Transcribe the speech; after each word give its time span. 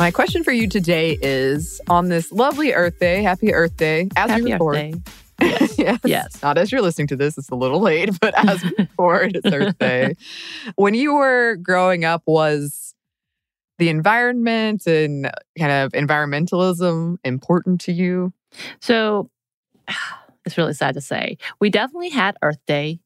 My 0.00 0.10
question 0.10 0.42
for 0.42 0.50
you 0.50 0.66
today 0.66 1.18
is 1.20 1.78
on 1.90 2.08
this 2.08 2.32
lovely 2.32 2.72
Earth 2.72 2.98
Day, 2.98 3.22
happy 3.22 3.52
Earth 3.52 3.76
Day, 3.76 4.08
as 4.16 4.30
Happy 4.30 4.44
we 4.44 4.54
Earth 4.54 4.60
record. 4.60 4.74
Day. 4.74 4.94
yes. 5.76 6.00
Yes. 6.06 6.42
Not 6.42 6.56
as 6.56 6.72
you're 6.72 6.80
listening 6.80 7.08
to 7.08 7.16
this, 7.16 7.36
it's 7.36 7.50
a 7.50 7.54
little 7.54 7.80
late, 7.80 8.18
but 8.18 8.32
as 8.34 8.64
we 8.64 8.70
record, 8.78 9.36
it's 9.36 9.54
Earth 9.54 9.78
Day. 9.78 10.16
When 10.76 10.94
you 10.94 11.16
were 11.16 11.56
growing 11.56 12.06
up, 12.06 12.22
was 12.24 12.94
the 13.76 13.90
environment 13.90 14.86
and 14.86 15.30
kind 15.58 15.70
of 15.70 15.92
environmentalism 15.92 17.18
important 17.22 17.82
to 17.82 17.92
you? 17.92 18.32
So 18.80 19.28
it's 20.46 20.56
really 20.56 20.72
sad 20.72 20.94
to 20.94 21.02
say. 21.02 21.36
We 21.60 21.68
definitely 21.68 22.08
had 22.08 22.38
Earth 22.40 22.64
Day 22.66 23.00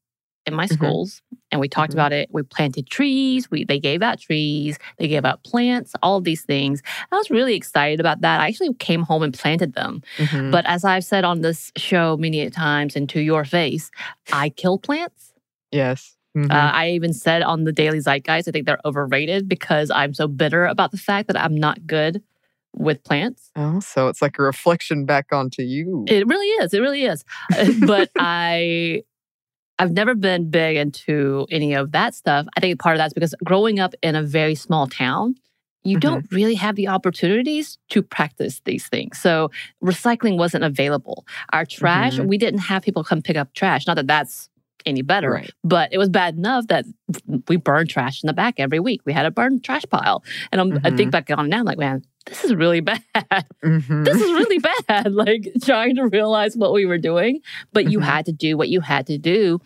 in 0.47 0.55
my 0.55 0.67
Mhm. 0.67 0.73
schools 0.75 1.23
and 1.51 1.61
we 1.61 1.69
talked 1.69 1.93
Mhm. 1.93 1.95
about 1.97 2.13
it. 2.13 2.29
We 2.33 2.43
planted 2.43 2.87
trees, 2.89 3.51
we 3.51 3.65
they 3.65 3.79
gave 3.81 4.03
out 4.03 4.19
trees, 4.21 4.79
they 4.99 5.09
gave 5.09 5.25
out 5.25 5.43
plants, 5.45 5.93
all 6.03 6.17
of 6.19 6.25
these 6.25 6.43
things. 6.43 6.83
I 7.11 7.17
was 7.17 7.31
really 7.31 7.55
excited 7.55 8.01
about 8.01 8.21
that. 8.23 8.41
I 8.41 8.49
actually 8.49 8.75
came 8.75 9.03
home 9.03 9.23
and 9.23 9.33
planted 9.33 9.75
them. 9.75 10.03
Mhm. 10.19 10.51
But 10.51 10.67
as 10.67 10.85
I've 10.85 11.05
said 11.05 11.25
on 11.25 11.41
this 11.41 11.73
show 11.77 12.17
many 12.19 12.49
times 12.51 12.95
and 12.97 13.09
to 13.11 13.21
your 13.21 13.45
face, 13.45 13.91
I 14.33 14.49
kill 14.51 14.79
plants. 14.79 15.33
yes. 15.73 16.11
Uh, 16.37 16.49
I 16.51 16.91
even 16.91 17.13
said 17.13 17.43
on 17.43 17.63
the 17.63 17.71
Daily 17.71 18.01
Zeitgeist, 18.01 18.49
I 18.49 18.51
think 18.51 18.67
they're 18.67 18.81
overrated 18.85 19.49
because 19.49 19.89
I'm 19.93 20.13
so 20.15 20.27
bitter 20.27 20.67
about 20.67 20.91
the 20.91 20.97
fact 20.97 21.29
that 21.29 21.41
I'm 21.41 21.55
not 21.57 21.87
good 21.87 22.23
with 22.77 23.05
plants. 23.05 23.53
oh, 23.55 23.79
so 23.79 24.09
it's 24.09 24.21
like 24.21 24.37
a 24.41 24.43
reflection 24.43 25.05
back 25.07 25.27
onto 25.33 25.63
you. 25.63 26.05
It 26.09 26.27
really 26.27 26.49
is. 26.65 26.75
It 26.75 26.81
really 26.81 27.05
is. 27.05 27.25
But 27.87 28.11
I, 28.19 29.05
I've 29.79 29.93
never 29.93 30.15
been 30.15 30.51
big 30.51 30.77
into 30.77 31.47
any 31.51 31.75
of 31.75 31.93
that 31.93 32.15
stuff. 32.15 32.47
I 32.57 32.61
think 32.61 32.79
part 32.81 32.95
of 32.95 32.99
that's 32.99 33.15
because 33.15 33.35
growing 33.45 33.81
up 33.81 33.95
in 34.03 34.15
a 34.15 34.23
very 34.23 34.55
small 34.55 34.87
town, 34.87 35.35
you 35.83 35.97
Mhm. 35.99 36.01
don't 36.01 36.27
really 36.33 36.55
have 36.55 36.77
the 36.77 36.89
opportunities 36.89 37.77
to 37.91 38.03
practice 38.03 38.63
these 38.65 38.87
things. 38.89 39.19
So 39.19 39.51
recycling 39.83 40.39
wasn't 40.39 40.65
available. 40.65 41.27
Our 41.53 41.67
trash, 41.67 42.17
Mhm. 42.19 42.27
we 42.29 42.39
didn't 42.39 42.61
have 42.61 42.83
people 42.83 43.05
come 43.05 43.21
pick 43.21 43.37
up 43.37 43.53
trash. 43.55 43.87
Not 43.87 43.97
that 43.97 44.07
that's 44.07 44.49
any 44.87 45.03
better, 45.03 45.31
Right. 45.33 45.51
but 45.63 45.93
it 45.93 45.99
was 45.99 46.09
bad 46.09 46.37
enough 46.37 46.67
that 46.69 46.85
we 47.49 47.57
burned 47.57 47.91
trash 47.91 48.23
in 48.23 48.27
the 48.27 48.33
back 48.33 48.55
every 48.59 48.81
week. 48.81 49.01
We 49.05 49.13
had 49.13 49.27
a 49.27 49.31
burned 49.31 49.65
trash 49.65 49.85
pile. 49.91 50.23
And 50.53 50.61
I'm, 50.61 50.79
I 50.85 50.91
think 50.91 51.11
back 51.13 51.31
on 51.31 51.47
it 51.47 51.49
now, 51.49 51.59
I'm 51.61 51.65
like, 51.65 51.79
man, 51.79 52.03
this 52.27 52.45
is 52.45 52.55
really 52.55 52.81
bad. 52.81 53.03
Mhm. 53.65 54.05
this 54.05 54.17
is 54.21 54.31
really 54.33 54.59
bad. 54.89 55.13
Like 55.13 55.51
trying 55.65 55.97
to 55.97 56.07
realize 56.09 56.57
what 56.57 56.73
we 56.73 56.87
were 56.87 56.99
doing, 56.99 57.41
but 57.73 57.91
you 57.91 57.99
Mhm. 58.01 58.05
had 58.05 58.27
to 58.27 58.33
do 58.33 58.57
what 58.57 58.69
you 58.69 58.81
had 58.81 59.07
to 59.09 59.19
do, 59.19 59.61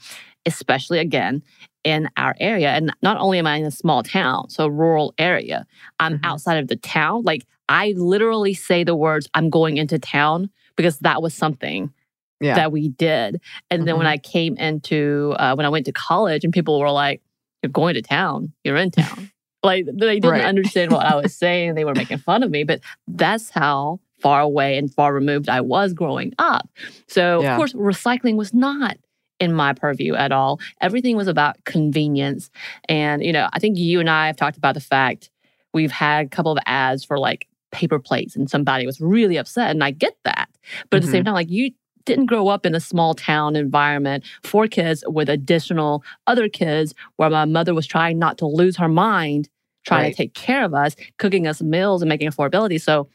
especially 0.46 0.98
again 0.98 1.42
in 1.84 2.08
our 2.16 2.34
area. 2.40 2.70
And 2.70 2.92
not 3.02 3.16
only 3.18 3.38
am 3.38 3.46
I 3.46 3.56
in 3.56 3.64
a 3.64 3.70
small 3.70 4.02
town, 4.02 4.48
so 4.50 4.66
rural 4.66 5.14
area, 5.18 5.66
I'm 6.00 6.14
Mhm. 6.18 6.24
outside 6.24 6.58
of 6.58 6.68
the 6.68 6.76
town. 6.76 7.22
Like 7.24 7.46
I 7.68 7.94
literally 7.96 8.54
say 8.54 8.84
the 8.84 8.96
words, 8.96 9.28
I'm 9.34 9.50
going 9.50 9.76
into 9.76 9.98
town 9.98 10.50
because 10.76 10.98
that 11.00 11.22
was 11.22 11.34
something 11.34 11.92
Yeah. 12.41 12.54
that 12.54 12.71
we 12.72 12.88
did. 12.91 13.41
And 13.71 13.87
then 13.87 13.97
when 13.99 14.06
Mhm. 14.06 14.10
I 14.10 14.19
came 14.19 14.56
into, 14.56 15.34
uh, 15.38 15.54
when 15.56 15.66
I 15.66 15.69
went 15.71 15.87
to 15.87 15.93
college 15.93 16.44
and 16.44 16.53
people 16.53 16.78
were 16.78 16.91
like, 16.91 17.21
you're 17.62 17.71
going 17.72 17.94
to 17.94 18.03
town, 18.03 18.53
you're 18.62 18.76
in 18.76 18.91
town. 18.93 19.31
like 19.65 19.87
they 19.87 20.21
didn't 20.21 20.31
Right. 20.31 20.44
understand 20.44 20.93
what 20.93 21.04
I 21.04 21.16
was 21.16 21.34
saying. 21.44 21.75
They 21.75 21.84
were 21.84 21.94
making 21.97 22.19
fun 22.19 22.44
of 22.44 22.50
me, 22.50 22.62
but 22.62 22.81
that's 23.09 23.50
how 23.50 23.98
far 24.21 24.41
away 24.41 24.78
and 24.78 24.93
far 24.94 25.12
removed 25.12 25.48
I 25.48 25.60
was 25.60 25.93
growing 25.93 26.32
up. 26.38 26.69
So, 27.09 27.43
Yeah. 27.43 27.53
of 27.54 27.56
course, 27.56 27.72
recycling 27.72 28.37
was 28.37 28.54
not 28.54 28.97
in 29.41 29.53
my 29.53 29.72
purview 29.72 30.15
at 30.15 30.31
all. 30.32 30.60
Everything 30.81 31.16
was 31.16 31.27
about 31.28 31.56
convenience. 31.65 32.50
And, 32.88 33.22
you 33.25 33.32
know, 33.32 33.48
I 33.53 33.59
think 33.59 33.78
you 33.78 33.98
and 34.00 34.09
I 34.10 34.27
have 34.28 34.37
talked 34.37 34.56
about 34.56 34.75
the 34.75 34.81
fact 34.81 35.31
we've 35.75 35.93
had 35.93 36.27
a 36.27 36.28
couple 36.28 36.53
of 36.53 36.59
ads 36.66 37.04
for 37.04 37.19
like 37.19 37.47
paper 37.72 37.98
plates 37.98 38.34
and 38.37 38.48
somebody 38.50 38.87
was 38.87 39.00
really 39.00 39.37
upset. 39.37 39.71
And 39.71 39.82
I 39.84 39.91
get 39.91 40.16
that. 40.25 40.48
But 40.91 40.98
at 40.98 41.03
the 41.04 41.09
same 41.10 41.25
time, 41.25 41.34
like 41.34 41.50
you 41.50 41.71
didn't 42.08 42.26
grow 42.26 42.48
up 42.48 42.66
in 42.66 42.74
a 42.74 42.80
small 42.80 43.14
town 43.14 43.54
environment 43.56 44.24
for 44.42 44.66
kids 44.66 45.04
with 45.06 45.28
additional 45.28 46.02
other 46.26 46.48
kids 46.48 46.94
where 47.16 47.30
my 47.30 47.44
mother 47.44 47.74
was 47.74 47.86
trying 47.86 48.19
not 48.19 48.38
to 48.38 48.46
lose 48.46 48.76
her 48.78 48.88
mind, 48.88 49.48
trying 49.84 50.02
Right. 50.04 50.10
to 50.10 50.16
take 50.16 50.34
care 50.34 50.64
of 50.64 50.74
us, 50.74 50.97
cooking 51.18 51.47
us 51.47 51.62
meals 51.62 52.02
and 52.02 52.08
making 52.08 52.28
affordability. 52.28 52.80
So 52.80 53.08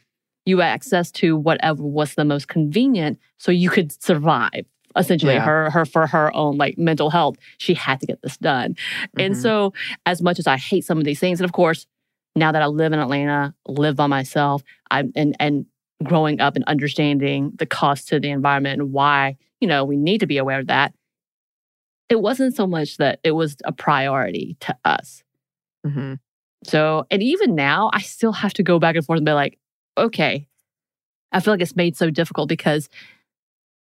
you 0.45 0.59
had 0.59 0.67
access 0.69 1.11
to 1.11 1.35
whatever 1.37 1.83
was 1.83 2.15
the 2.15 2.25
most 2.25 2.47
convenient 2.47 3.19
so 3.37 3.51
you 3.51 3.69
could 3.69 3.91
survive. 4.01 4.65
Essentially, 4.95 5.33
Yeah. 5.33 5.39
her 5.45 5.69
her 5.71 5.85
for 5.85 6.05
her 6.05 6.33
own 6.35 6.57
like 6.57 6.77
mental 6.77 7.09
health, 7.09 7.37
she 7.57 7.73
had 7.73 7.99
to 8.01 8.05
get 8.05 8.21
this 8.21 8.37
done. 8.37 8.75
And 9.17 9.33
Mhm. 9.33 9.41
so, 9.41 9.73
as 10.05 10.21
much 10.21 10.37
as 10.37 10.45
I 10.45 10.57
hate 10.57 10.85
some 10.85 10.99
of 10.99 11.03
these 11.03 11.19
things, 11.19 11.39
and 11.39 11.45
of 11.45 11.51
course, 11.51 11.87
now 12.35 12.51
that 12.51 12.61
I 12.61 12.67
live 12.67 12.93
in 12.93 12.99
Atlanta, 12.99 13.55
live 13.67 13.95
by 13.95 14.05
myself, 14.07 14.63
I'm 14.91 15.11
and 15.15 15.35
and 15.39 15.65
growing 16.03 16.39
up 16.41 16.55
and 16.55 16.63
understanding 16.65 17.51
the 17.55 17.65
cost 17.65 18.07
to 18.09 18.19
the 18.19 18.29
environment 18.29 18.81
and 18.81 18.91
why 18.91 19.37
you 19.61 19.67
know 19.67 19.83
we 19.85 19.97
need 19.97 20.19
to 20.19 20.27
be 20.27 20.37
aware 20.37 20.59
of 20.59 20.67
that. 20.67 20.93
It 22.09 22.21
wasn't 22.21 22.55
so 22.55 22.67
much 22.67 22.97
that 22.97 23.19
it 23.23 23.31
was 23.31 23.55
a 23.65 23.71
priority 23.71 24.57
to 24.61 24.75
us. 24.85 25.23
Mhm. 25.85 26.19
So, 26.65 27.05
and 27.11 27.21
even 27.23 27.55
now, 27.55 27.89
I 27.93 27.99
still 28.01 28.31
have 28.33 28.53
to 28.53 28.63
go 28.63 28.79
back 28.79 28.95
and 28.95 29.05
forth 29.05 29.17
and 29.17 29.25
be 29.25 29.31
like, 29.33 29.57
okay, 29.97 30.47
I 31.31 31.39
feel 31.39 31.53
like 31.53 31.61
it's 31.61 31.75
made 31.75 31.97
so 31.97 32.09
difficult 32.09 32.47
because 32.49 32.87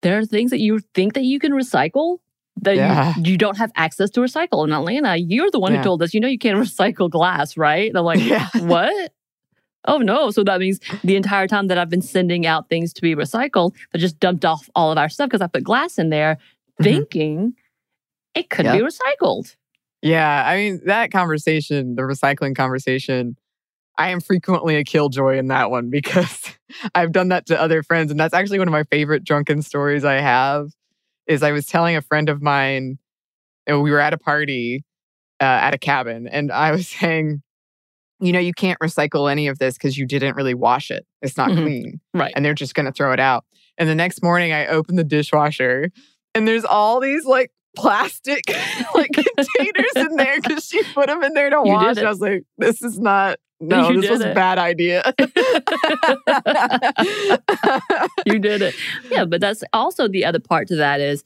there 0.02 0.18
are 0.18 0.24
things 0.24 0.50
that 0.50 0.60
you 0.60 0.80
think 0.94 1.14
that 1.14 1.24
you 1.24 1.38
can 1.38 1.52
recycle 1.52 2.18
that 2.62 2.76
Yeah. 2.76 3.14
you, 3.16 3.32
you 3.32 3.38
don't 3.38 3.58
have 3.58 3.70
access 3.76 4.10
to 4.10 4.20
recycle. 4.20 4.64
In 4.66 4.72
Atlanta, 4.72 5.16
you're 5.16 5.50
the 5.50 5.60
one 5.60 5.72
Yeah. 5.72 5.78
who 5.78 5.84
told 5.84 6.02
us, 6.02 6.14
you 6.14 6.20
know, 6.20 6.28
you 6.28 6.38
can't 6.38 6.58
recycle 6.66 7.10
glass, 7.10 7.56
right? 7.56 7.88
And 7.88 7.98
I'm 7.98 8.04
like, 8.04 8.20
Yeah. 8.24 8.48
what? 8.58 9.12
Oh 9.86 9.98
no. 9.98 10.30
So 10.30 10.42
that 10.44 10.60
means 10.60 10.80
the 11.02 11.16
entire 11.16 11.46
time 11.46 11.66
that 11.68 11.78
I've 11.78 11.90
been 11.90 12.02
sending 12.02 12.46
out 12.46 12.68
things 12.68 12.92
to 12.94 13.02
be 13.02 13.14
recycled, 13.14 13.72
they 13.92 13.98
just 13.98 14.18
dumped 14.18 14.44
off 14.44 14.68
all 14.74 14.90
of 14.90 14.98
our 14.98 15.08
stuff 15.08 15.28
because 15.28 15.42
I 15.42 15.46
put 15.46 15.62
glass 15.64 15.98
in 15.98 16.10
there 16.10 16.38
Mhm. 16.80 16.84
thinking 16.84 17.54
it 18.34 18.50
could 18.50 18.64
be 18.64 18.80
recycled. 18.80 19.54
Yeah, 20.02 20.44
I 20.46 20.56
mean, 20.56 20.80
that 20.86 21.10
conversation, 21.12 21.94
the 21.94 22.02
recycling 22.02 22.54
conversation, 22.56 23.36
I 23.96 24.10
am 24.10 24.20
frequently 24.20 24.76
a 24.76 24.84
killjoy 24.84 25.38
in 25.38 25.48
that 25.48 25.70
one 25.70 25.88
because 25.88 26.50
I've 26.94 27.12
done 27.12 27.28
that 27.28 27.46
to 27.46 27.60
other 27.60 27.82
friends. 27.82 28.10
And 28.10 28.18
that's 28.18 28.34
actually 28.34 28.58
one 28.58 28.68
of 28.68 28.72
my 28.72 28.82
favorite 28.84 29.24
drunken 29.24 29.62
stories 29.62 30.04
I 30.04 30.14
have 30.14 30.70
is 31.26 31.42
I 31.42 31.52
was 31.52 31.66
telling 31.66 31.94
a 31.96 32.02
friend 32.02 32.28
of 32.28 32.42
mine, 32.42 32.98
and 33.66 33.82
we 33.82 33.90
were 33.92 34.00
at 34.00 34.12
a 34.12 34.18
party 34.18 34.84
uh, 35.40 35.44
at 35.44 35.74
a 35.74 35.78
cabin, 35.78 36.26
and 36.26 36.50
I 36.52 36.72
was 36.72 36.88
saying, 37.00 37.42
you 38.20 38.32
know, 38.32 38.38
you 38.38 38.52
can't 38.52 38.78
recycle 38.80 39.30
any 39.30 39.48
of 39.48 39.58
this 39.58 39.74
because 39.74 39.98
you 39.98 40.06
didn't 40.06 40.36
really 40.36 40.54
wash 40.54 40.90
it. 40.90 41.04
It's 41.22 41.36
not 41.36 41.50
Mhm. 41.50 41.62
clean. 41.62 42.00
Right. 42.14 42.32
And 42.36 42.44
they're 42.44 42.54
just 42.54 42.74
going 42.74 42.86
to 42.86 42.92
throw 42.92 43.12
it 43.12 43.20
out. 43.20 43.44
And 43.78 43.88
the 43.88 43.94
next 43.94 44.22
morning, 44.22 44.52
I 44.52 44.66
open 44.68 44.96
the 44.96 45.04
dishwasher 45.04 45.90
and 46.34 46.46
there's 46.48 46.64
all 46.64 47.00
these 47.00 47.24
like 47.26 47.50
plastic 47.76 48.42
like 48.94 49.10
containers 49.12 49.92
in 49.96 50.16
there 50.16 50.40
because 50.40 50.64
she 50.66 50.82
put 50.94 51.08
them 51.08 51.22
in 51.24 51.34
there 51.34 51.50
to 51.50 51.56
You 51.64 51.72
wash. 51.72 51.98
I 51.98 52.08
was 52.08 52.20
like, 52.20 52.44
this 52.56 52.82
is 52.82 52.98
not, 53.00 53.38
no, 53.60 53.90
You 53.90 54.00
this 54.00 54.10
was 54.10 54.20
a 54.20 54.32
bad 54.34 54.58
idea. 54.58 55.02
you 58.26 58.38
did 58.38 58.62
it. 58.62 58.74
Yeah, 59.10 59.24
but 59.24 59.40
that's 59.40 59.62
also 59.72 60.08
the 60.08 60.24
other 60.24 60.40
part 60.40 60.68
to 60.68 60.76
that 60.76 61.00
is, 61.00 61.24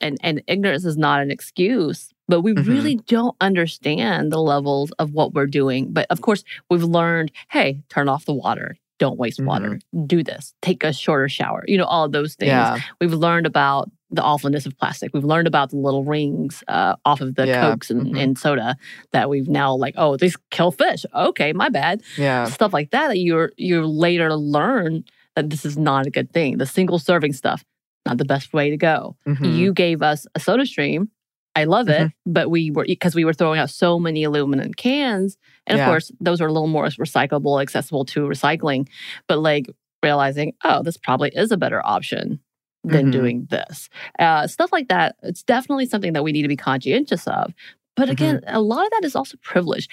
and 0.00 0.18
and 0.22 0.42
ignorance 0.46 0.84
is 0.84 0.96
not 0.96 1.20
an 1.22 1.30
excuse, 1.30 2.12
but 2.28 2.40
we 2.42 2.52
Mhm. 2.54 2.66
really 2.66 2.94
don't 3.06 3.36
understand 3.40 4.32
the 4.32 4.40
levels 4.40 4.90
of 4.98 5.12
what 5.12 5.34
we're 5.34 5.46
doing. 5.46 5.92
But 5.92 6.06
of 6.10 6.20
course, 6.20 6.44
we've 6.70 6.82
learned, 6.84 7.30
hey, 7.50 7.82
turn 7.88 8.08
off 8.08 8.24
the 8.24 8.34
water. 8.34 8.76
Don't 9.00 9.18
waste 9.18 9.40
water. 9.42 9.80
Do 10.06 10.22
this. 10.22 10.54
Take 10.62 10.84
a 10.84 10.92
shorter 10.92 11.28
shower. 11.28 11.64
You 11.66 11.78
know, 11.78 11.84
all 11.84 12.04
of 12.04 12.12
those 12.12 12.34
things. 12.36 12.48
yeah. 12.48 12.78
We've 13.00 13.12
learned 13.12 13.44
about 13.46 13.90
the 14.10 14.22
awfulness 14.22 14.64
of 14.66 14.78
plastic. 14.78 15.12
We've 15.12 15.24
learned 15.24 15.48
about 15.48 15.70
the 15.70 15.76
little 15.76 16.04
rings 16.04 16.62
uh, 16.68 16.94
off 17.04 17.20
of 17.20 17.34
the 17.34 17.48
Yeah. 17.48 17.68
cokes 17.70 17.90
and, 17.90 18.14
Mhm. 18.14 18.18
and 18.22 18.38
soda 18.38 18.76
that 19.10 19.28
we've 19.28 19.48
now 19.48 19.74
like, 19.74 19.94
oh, 19.96 20.16
these 20.16 20.36
kill 20.52 20.70
fish. 20.70 21.04
Okay, 21.12 21.52
my 21.52 21.68
bad 21.68 22.02
Yeah. 22.16 22.44
stuff 22.44 22.72
like 22.72 22.90
that 22.92 23.08
that 23.08 23.18
you're 23.18 23.50
you 23.56 23.84
later 23.84 24.32
learn 24.36 25.04
that 25.34 25.50
this 25.50 25.64
is 25.66 25.76
not 25.76 26.06
a 26.06 26.10
good 26.10 26.32
thing. 26.32 26.58
The 26.58 26.66
single 26.66 27.00
serving 27.00 27.32
stuff, 27.32 27.64
not 28.06 28.18
the 28.18 28.24
best 28.24 28.52
way 28.54 28.70
to 28.70 28.76
go. 28.76 29.16
Mhm. 29.26 29.56
You 29.56 29.72
gave 29.72 30.00
us 30.02 30.28
a 30.36 30.40
soda 30.40 30.64
stream. 30.66 31.08
I 31.56 31.64
love 31.64 31.88
it, 31.88 32.00
Mm-hmm. 32.08 32.32
but 32.32 32.50
we 32.50 32.70
were 32.70 32.84
because 32.84 33.14
we 33.14 33.24
were 33.24 33.32
throwing 33.32 33.60
out 33.60 33.70
so 33.70 33.98
many 33.98 34.24
aluminum 34.24 34.72
cans. 34.74 35.36
And 35.66 35.76
of 35.76 35.80
Yeah. 35.80 35.86
course, 35.88 36.10
those 36.20 36.40
are 36.40 36.46
a 36.46 36.52
little 36.52 36.68
more 36.68 36.86
recyclable, 36.86 37.62
accessible 37.62 38.04
to 38.06 38.20
recycling. 38.26 38.88
But 39.28 39.38
like 39.38 39.66
realizing, 40.02 40.52
oh, 40.64 40.82
this 40.82 40.96
probably 40.96 41.30
is 41.34 41.50
a 41.52 41.56
better 41.56 41.80
option 41.86 42.40
than 42.82 43.06
Mhm. 43.06 43.12
doing 43.12 43.46
this. 43.50 43.88
Uh, 44.18 44.46
stuff 44.46 44.70
like 44.72 44.88
that. 44.88 45.16
It's 45.22 45.42
definitely 45.42 45.86
something 45.86 46.12
that 46.12 46.22
we 46.24 46.32
need 46.32 46.42
to 46.42 46.48
be 46.48 46.56
conscientious 46.56 47.26
of. 47.26 47.54
But 47.96 48.10
again, 48.10 48.40
a 48.46 48.60
lot 48.60 48.84
of 48.84 48.90
that 48.90 49.04
is 49.04 49.14
also 49.16 49.38
privilege. 49.42 49.88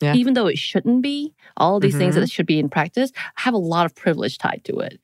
Yeah. 0.00 0.14
Even 0.14 0.34
though 0.34 0.46
it 0.46 0.58
shouldn't 0.58 1.02
be, 1.02 1.32
all 1.56 1.76
of 1.76 1.82
these 1.82 1.96
things 1.96 2.14
that 2.14 2.30
should 2.30 2.46
be 2.46 2.58
in 2.58 2.68
practice 2.68 3.10
have 3.36 3.52
a 3.54 3.58
lot 3.58 3.84
of 3.86 3.94
privilege 3.94 4.38
tied 4.38 4.62
to 4.64 4.78
it. 4.80 5.00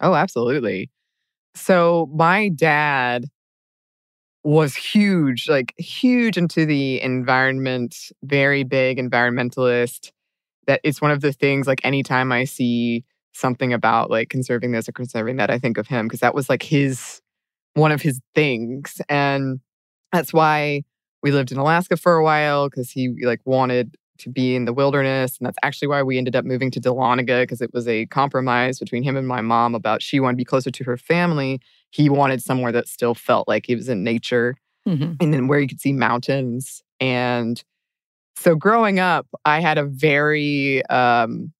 Oh, 0.00 0.14
absolutely. 0.14 0.90
So 1.54 2.08
my 2.14 2.48
dad 2.50 3.26
was 4.42 4.74
huge, 4.74 5.48
like 5.48 5.74
huge 5.78 6.36
into 6.36 6.64
the 6.64 7.00
environment, 7.02 8.10
very 8.22 8.64
big 8.64 8.98
environmentalist. 8.98 10.12
That 10.66 10.80
it's 10.84 11.00
one 11.00 11.10
of 11.10 11.20
the 11.20 11.32
things 11.32 11.66
like 11.66 11.80
anytime 11.84 12.32
I 12.32 12.44
see 12.44 13.04
something 13.32 13.72
about 13.72 14.10
like 14.10 14.28
conserving 14.28 14.72
this 14.72 14.88
or 14.88 14.92
conserving 14.92 15.36
that, 15.36 15.50
I 15.50 15.58
think 15.58 15.78
of 15.78 15.86
him 15.86 16.06
because 16.06 16.20
that 16.20 16.34
was 16.34 16.48
like 16.48 16.62
his 16.62 17.20
one 17.74 17.92
of 17.92 18.02
his 18.02 18.20
things. 18.34 19.00
And 19.08 19.60
that's 20.12 20.32
why 20.32 20.82
we 21.22 21.30
lived 21.30 21.52
in 21.52 21.58
Alaska 21.58 21.96
for 21.96 22.16
a 22.16 22.24
while 22.24 22.68
because 22.68 22.90
he 22.90 23.14
like 23.24 23.40
wanted 23.44 23.96
to 24.18 24.30
be 24.30 24.54
in 24.54 24.64
the 24.64 24.72
wilderness. 24.72 25.38
And 25.38 25.46
that's 25.46 25.58
actually 25.62 25.88
why 25.88 26.02
we 26.02 26.18
ended 26.18 26.36
up 26.36 26.44
moving 26.44 26.70
to 26.72 26.80
Dahlonega 26.80 27.42
because 27.42 27.60
it 27.60 27.72
was 27.72 27.88
a 27.88 28.06
compromise 28.06 28.78
between 28.78 29.02
him 29.02 29.16
and 29.16 29.26
my 29.26 29.40
mom 29.40 29.74
about 29.74 30.02
she 30.02 30.20
wanted 30.20 30.34
to 30.34 30.38
be 30.38 30.44
closer 30.44 30.70
to 30.70 30.84
her 30.84 30.96
family. 30.96 31.60
He 31.90 32.08
wanted 32.08 32.42
somewhere 32.42 32.72
that 32.72 32.88
still 32.88 33.14
felt 33.14 33.48
like 33.48 33.66
he 33.66 33.74
was 33.74 33.88
in 33.88 34.04
nature 34.04 34.56
Mhm. 34.88 35.16
and 35.20 35.34
then 35.34 35.48
where 35.48 35.60
you 35.60 35.68
could 35.68 35.80
see 35.80 35.92
mountains. 35.92 36.82
And 37.00 37.62
so 38.36 38.54
growing 38.54 38.98
up, 39.00 39.26
I 39.44 39.60
had 39.60 39.78
a 39.78 39.84
very 39.84 40.84
um 40.86 41.52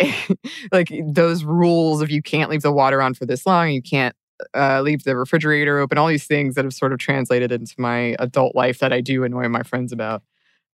like 0.72 0.90
those 1.06 1.44
rules 1.44 2.00
of 2.00 2.10
you 2.10 2.22
can't 2.22 2.50
leave 2.50 2.62
the 2.62 2.72
water 2.72 3.02
on 3.02 3.14
for 3.14 3.26
this 3.26 3.46
long, 3.46 3.70
you 3.70 3.82
can't 3.82 4.14
uh, 4.54 4.80
leave 4.80 5.04
the 5.04 5.16
refrigerator 5.16 5.78
open, 5.78 5.98
all 5.98 6.06
these 6.08 6.26
things 6.26 6.54
that 6.54 6.64
have 6.64 6.74
sort 6.74 6.92
of 6.92 6.98
translated 6.98 7.52
into 7.52 7.74
my 7.78 8.16
adult 8.18 8.54
life 8.54 8.78
that 8.80 8.92
I 8.92 9.00
do 9.00 9.24
annoy 9.24 9.48
my 9.48 9.62
friends 9.62 9.92
about. 9.92 10.22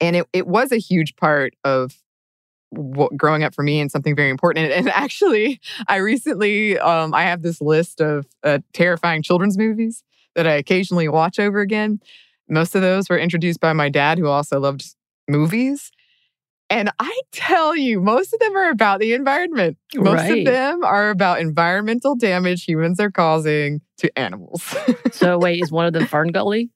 And 0.01 0.16
it, 0.16 0.28
it 0.34 0.48
was 0.48 0.72
a 0.72 0.78
huge 0.78 1.16
part 1.16 1.54
of 1.63 1.96
what, 2.70 3.16
growing 3.18 3.44
up 3.44 3.54
for 3.54 3.64
me 3.64 3.80
and 3.80 3.92
something 3.92 4.16
very 4.16 4.30
important. 4.30 4.66
And, 4.66 4.74
and 4.74 4.90
actually, 4.96 5.60
I 5.88 5.98
recently, 5.98 6.78
um, 6.80 7.14
I 7.14 7.24
have 7.24 7.42
this 7.42 7.62
list 7.62 8.02
of 8.02 8.26
uh, 8.44 8.60
terrifying 8.74 9.22
children's 9.22 9.58
movies 9.58 10.04
that 10.36 10.48
I 10.48 10.54
occasionally 10.54 11.08
watch 11.08 11.40
over 11.40 11.60
again. 11.62 12.00
Most 12.50 12.76
of 12.76 12.82
those 12.82 13.10
were 13.10 13.18
introduced 13.18 13.60
by 13.60 13.74
my 13.74 13.90
dad, 13.90 14.20
who 14.20 14.28
also 14.28 14.60
loved 14.60 14.86
movies. 15.28 15.92
And 16.70 16.92
I 17.00 17.22
tell 17.32 17.76
you, 17.76 18.02
most 18.02 18.34
of 18.34 18.40
them 18.40 18.56
are 18.58 18.70
about 18.70 19.00
the 19.00 19.14
environment. 19.14 19.78
Most 19.96 20.16
Right. 20.16 20.40
of 20.40 20.46
them 20.46 20.84
are 20.84 21.10
about 21.12 21.40
environmental 21.40 22.16
damage 22.16 22.66
humans 22.66 23.00
are 23.00 23.12
causing 23.12 23.82
to 23.98 24.20
animals. 24.20 24.76
So 25.12 25.38
wait, 25.40 25.62
is 25.62 25.72
one 25.72 25.86
of 25.86 25.94
them 25.94 26.06
FernGully? 26.06 26.70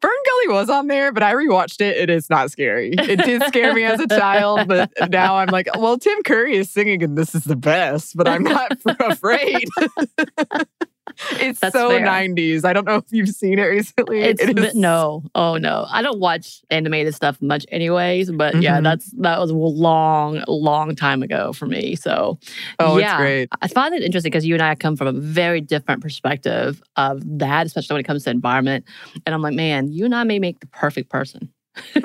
Fern 0.00 0.10
Gully 0.24 0.56
was 0.56 0.70
on 0.70 0.86
there, 0.86 1.12
but 1.12 1.22
I 1.22 1.34
rewatched 1.34 1.80
it. 1.80 1.96
It 1.96 2.10
is 2.10 2.30
not 2.30 2.50
scary. 2.50 2.92
It 2.98 3.22
did 3.24 3.42
scare 3.44 3.74
me 3.74 3.84
as 3.84 4.00
a 4.00 4.08
child, 4.08 4.68
but 4.68 4.90
now 5.10 5.36
I'm 5.36 5.48
like, 5.48 5.68
well, 5.76 5.98
Tim 5.98 6.22
Curry 6.22 6.56
is 6.56 6.70
singing 6.70 7.02
and 7.02 7.16
this 7.16 7.34
is 7.34 7.44
the 7.44 7.56
best, 7.56 8.16
but 8.16 8.28
I'm 8.28 8.42
not 8.42 8.72
afraid. 9.00 9.68
it's 11.32 11.60
That's 11.60 11.72
so 11.74 11.88
fair. 11.90 12.06
90s. 12.06 12.64
I 12.64 12.72
don't 12.72 12.86
know 12.86 12.96
if 12.96 13.04
you've 13.10 13.28
seen 13.28 13.58
it 13.58 13.62
recently. 13.64 14.20
It's 14.22 14.42
It 14.42 14.58
is- 14.58 14.74
no, 14.74 15.22
oh 15.34 15.56
no, 15.56 15.86
I 15.88 16.02
don't 16.02 16.18
watch 16.18 16.62
animated 16.70 17.14
stuff 17.14 17.40
much, 17.40 17.64
anyways. 17.70 18.30
But 18.32 18.60
yeah, 18.62 18.78
Mhm. 18.80 18.84
that's 18.84 19.10
that 19.18 19.38
was 19.38 19.50
a 19.50 19.54
long, 19.54 20.44
long 20.48 20.94
time 20.94 21.22
ago 21.22 21.52
for 21.52 21.66
me. 21.66 21.94
So 21.96 22.38
Oh, 22.78 22.98
yeah, 22.98 23.14
it's 23.14 23.20
great. 23.20 23.48
I 23.62 23.68
find 23.68 23.94
it 23.94 24.02
interesting 24.02 24.30
because 24.30 24.44
you 24.46 24.54
and 24.54 24.62
I 24.62 24.74
come 24.74 24.96
from 24.96 25.06
a 25.08 25.12
very 25.12 25.60
different 25.60 26.02
perspective 26.02 26.82
of 26.96 27.22
that, 27.38 27.66
especially 27.66 27.94
when 27.94 28.00
it 28.00 28.06
comes 28.06 28.24
to 28.24 28.30
environment. 28.30 28.84
And 29.24 29.34
I'm 29.34 29.42
like, 29.42 29.54
man, 29.54 29.88
you 29.92 30.04
and 30.04 30.14
I 30.14 30.24
may 30.24 30.38
make 30.38 30.60
the 30.60 30.66
perfect 30.66 31.08
person. 31.10 31.50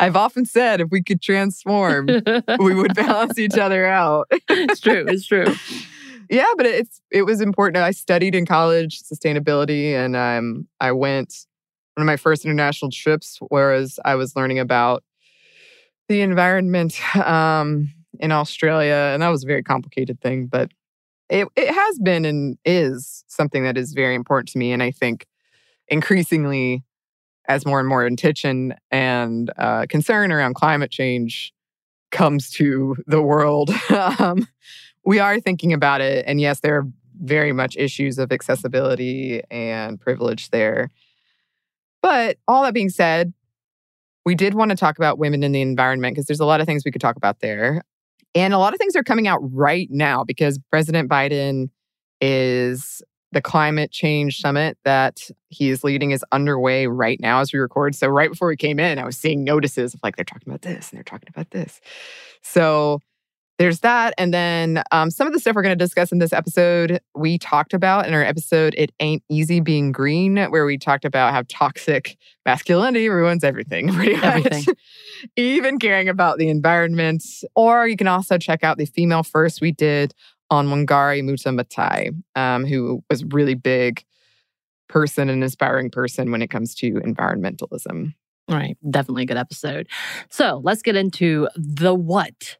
I've 0.00 0.16
often 0.16 0.44
said 0.44 0.80
if 0.80 0.88
we 0.90 1.02
could 1.02 1.22
transform, 1.22 2.06
we 2.58 2.74
would 2.74 2.94
balance 2.96 3.38
each 3.38 3.56
other 3.56 3.86
out. 3.86 4.26
it's 4.48 4.80
true. 4.80 5.04
It's 5.08 5.24
true. 5.26 5.46
Yeah, 6.30 6.52
but 6.56 6.66
it's 6.66 7.00
it 7.10 7.22
was 7.22 7.40
important. 7.40 7.76
I 7.76 7.90
studied 7.90 8.34
in 8.34 8.46
college 8.46 9.00
sustainability, 9.02 9.92
and 9.92 10.16
um, 10.16 10.68
I 10.80 10.92
went 10.92 11.46
one 11.94 12.02
of 12.02 12.06
my 12.06 12.16
first 12.16 12.44
international 12.44 12.90
trips, 12.90 13.38
whereas 13.48 13.98
I 14.04 14.16
was 14.16 14.34
learning 14.34 14.58
about 14.58 15.04
the 16.08 16.20
environment 16.20 17.00
um, 17.16 17.92
in 18.18 18.32
Australia, 18.32 19.10
and 19.12 19.22
that 19.22 19.28
was 19.28 19.44
a 19.44 19.46
very 19.46 19.62
complicated 19.62 20.20
thing, 20.20 20.46
but 20.46 20.70
it 21.28 21.48
it 21.56 21.72
has 21.72 21.98
been 21.98 22.24
and 22.24 22.58
is 22.64 23.24
something 23.28 23.64
that 23.64 23.78
is 23.78 23.92
very 23.92 24.14
important 24.14 24.48
to 24.50 24.58
me, 24.58 24.72
and 24.72 24.82
I 24.82 24.90
think 24.90 25.26
increasingly 25.88 26.84
as 27.46 27.66
more 27.66 27.78
and 27.78 27.88
more 27.88 28.06
intention 28.06 28.74
and 28.90 29.52
uh, 29.58 29.86
concern 29.88 30.32
around 30.32 30.54
climate 30.54 30.90
change 30.90 31.52
comes 32.10 32.50
to 32.50 32.96
the 33.06 33.20
world. 33.20 33.70
um, 34.18 34.48
we 35.04 35.18
are 35.18 35.40
thinking 35.40 35.72
about 35.72 36.00
it. 36.00 36.24
And 36.26 36.40
yes, 36.40 36.60
there 36.60 36.76
are 36.76 36.86
very 37.22 37.52
much 37.52 37.76
issues 37.76 38.18
of 38.18 38.32
accessibility 38.32 39.42
and 39.50 40.00
privilege 40.00 40.50
there. 40.50 40.90
But 42.02 42.38
all 42.48 42.64
that 42.64 42.74
being 42.74 42.90
said, 42.90 43.32
we 44.24 44.34
did 44.34 44.54
want 44.54 44.70
to 44.70 44.76
talk 44.76 44.98
about 44.98 45.18
women 45.18 45.42
in 45.42 45.52
the 45.52 45.60
environment 45.60 46.14
because 46.14 46.26
there's 46.26 46.40
a 46.40 46.46
lot 46.46 46.60
of 46.60 46.66
things 46.66 46.84
we 46.84 46.90
could 46.90 47.00
talk 47.00 47.16
about 47.16 47.40
there. 47.40 47.82
And 48.34 48.52
a 48.52 48.58
lot 48.58 48.72
of 48.72 48.78
things 48.78 48.96
are 48.96 49.04
coming 49.04 49.28
out 49.28 49.38
right 49.52 49.88
now 49.90 50.24
because 50.24 50.58
President 50.70 51.08
Biden 51.08 51.70
is 52.20 53.02
the 53.32 53.42
climate 53.42 53.90
change 53.90 54.40
summit 54.40 54.78
that 54.84 55.20
he 55.48 55.68
is 55.68 55.84
leading 55.84 56.12
is 56.12 56.24
underway 56.32 56.86
right 56.86 57.18
now 57.20 57.40
as 57.40 57.52
we 57.52 57.58
record. 57.58 57.94
So 57.94 58.06
right 58.08 58.30
before 58.30 58.48
we 58.48 58.56
came 58.56 58.78
in, 58.78 58.98
I 58.98 59.04
was 59.04 59.16
seeing 59.16 59.44
notices 59.44 59.92
of 59.92 60.00
like 60.02 60.16
they're 60.16 60.24
talking 60.24 60.48
about 60.48 60.62
this 60.62 60.90
and 60.90 60.96
they're 60.96 61.04
talking 61.04 61.28
about 61.28 61.50
this. 61.50 61.80
So 62.42 63.00
there's 63.58 63.80
that. 63.80 64.14
And 64.18 64.34
then 64.34 64.82
um, 64.90 65.10
some 65.10 65.26
of 65.26 65.32
the 65.32 65.38
stuff 65.38 65.54
we're 65.54 65.62
going 65.62 65.78
to 65.78 65.84
discuss 65.84 66.10
in 66.10 66.18
this 66.18 66.32
episode, 66.32 67.00
we 67.14 67.38
talked 67.38 67.72
about 67.72 68.06
in 68.06 68.14
our 68.14 68.22
episode, 68.22 68.74
It 68.76 68.92
Ain't 68.98 69.22
Easy 69.28 69.60
Being 69.60 69.92
Green, 69.92 70.36
where 70.36 70.66
we 70.66 70.76
talked 70.76 71.04
about 71.04 71.32
how 71.32 71.44
toxic 71.48 72.16
masculinity 72.44 73.08
ruins 73.08 73.44
everything, 73.44 73.88
pretty 73.92 74.14
much. 74.14 74.24
Everything. 74.24 74.74
Even 75.36 75.78
caring 75.78 76.08
about 76.08 76.38
the 76.38 76.48
environment. 76.48 77.22
Or 77.54 77.86
you 77.86 77.96
can 77.96 78.08
also 78.08 78.38
check 78.38 78.64
out 78.64 78.76
the 78.76 78.86
Female 78.86 79.22
First 79.22 79.60
we 79.60 79.70
did 79.70 80.14
on 80.50 80.68
Wangari 80.68 81.22
Muta 81.22 81.50
Maathai, 81.50 82.10
um, 82.34 82.64
who 82.64 83.02
was 83.08 83.24
really 83.24 83.54
big 83.54 84.04
person, 84.88 85.28
an 85.28 85.42
inspiring 85.42 85.90
person 85.90 86.30
when 86.30 86.42
it 86.42 86.50
comes 86.50 86.74
to 86.76 86.94
environmentalism. 86.94 88.14
Right. 88.48 88.76
Definitely 88.88 89.22
a 89.22 89.26
good 89.26 89.36
episode. 89.38 89.88
So 90.28 90.60
let's 90.62 90.82
get 90.82 90.96
into 90.96 91.48
the 91.56 91.94
what 91.94 92.58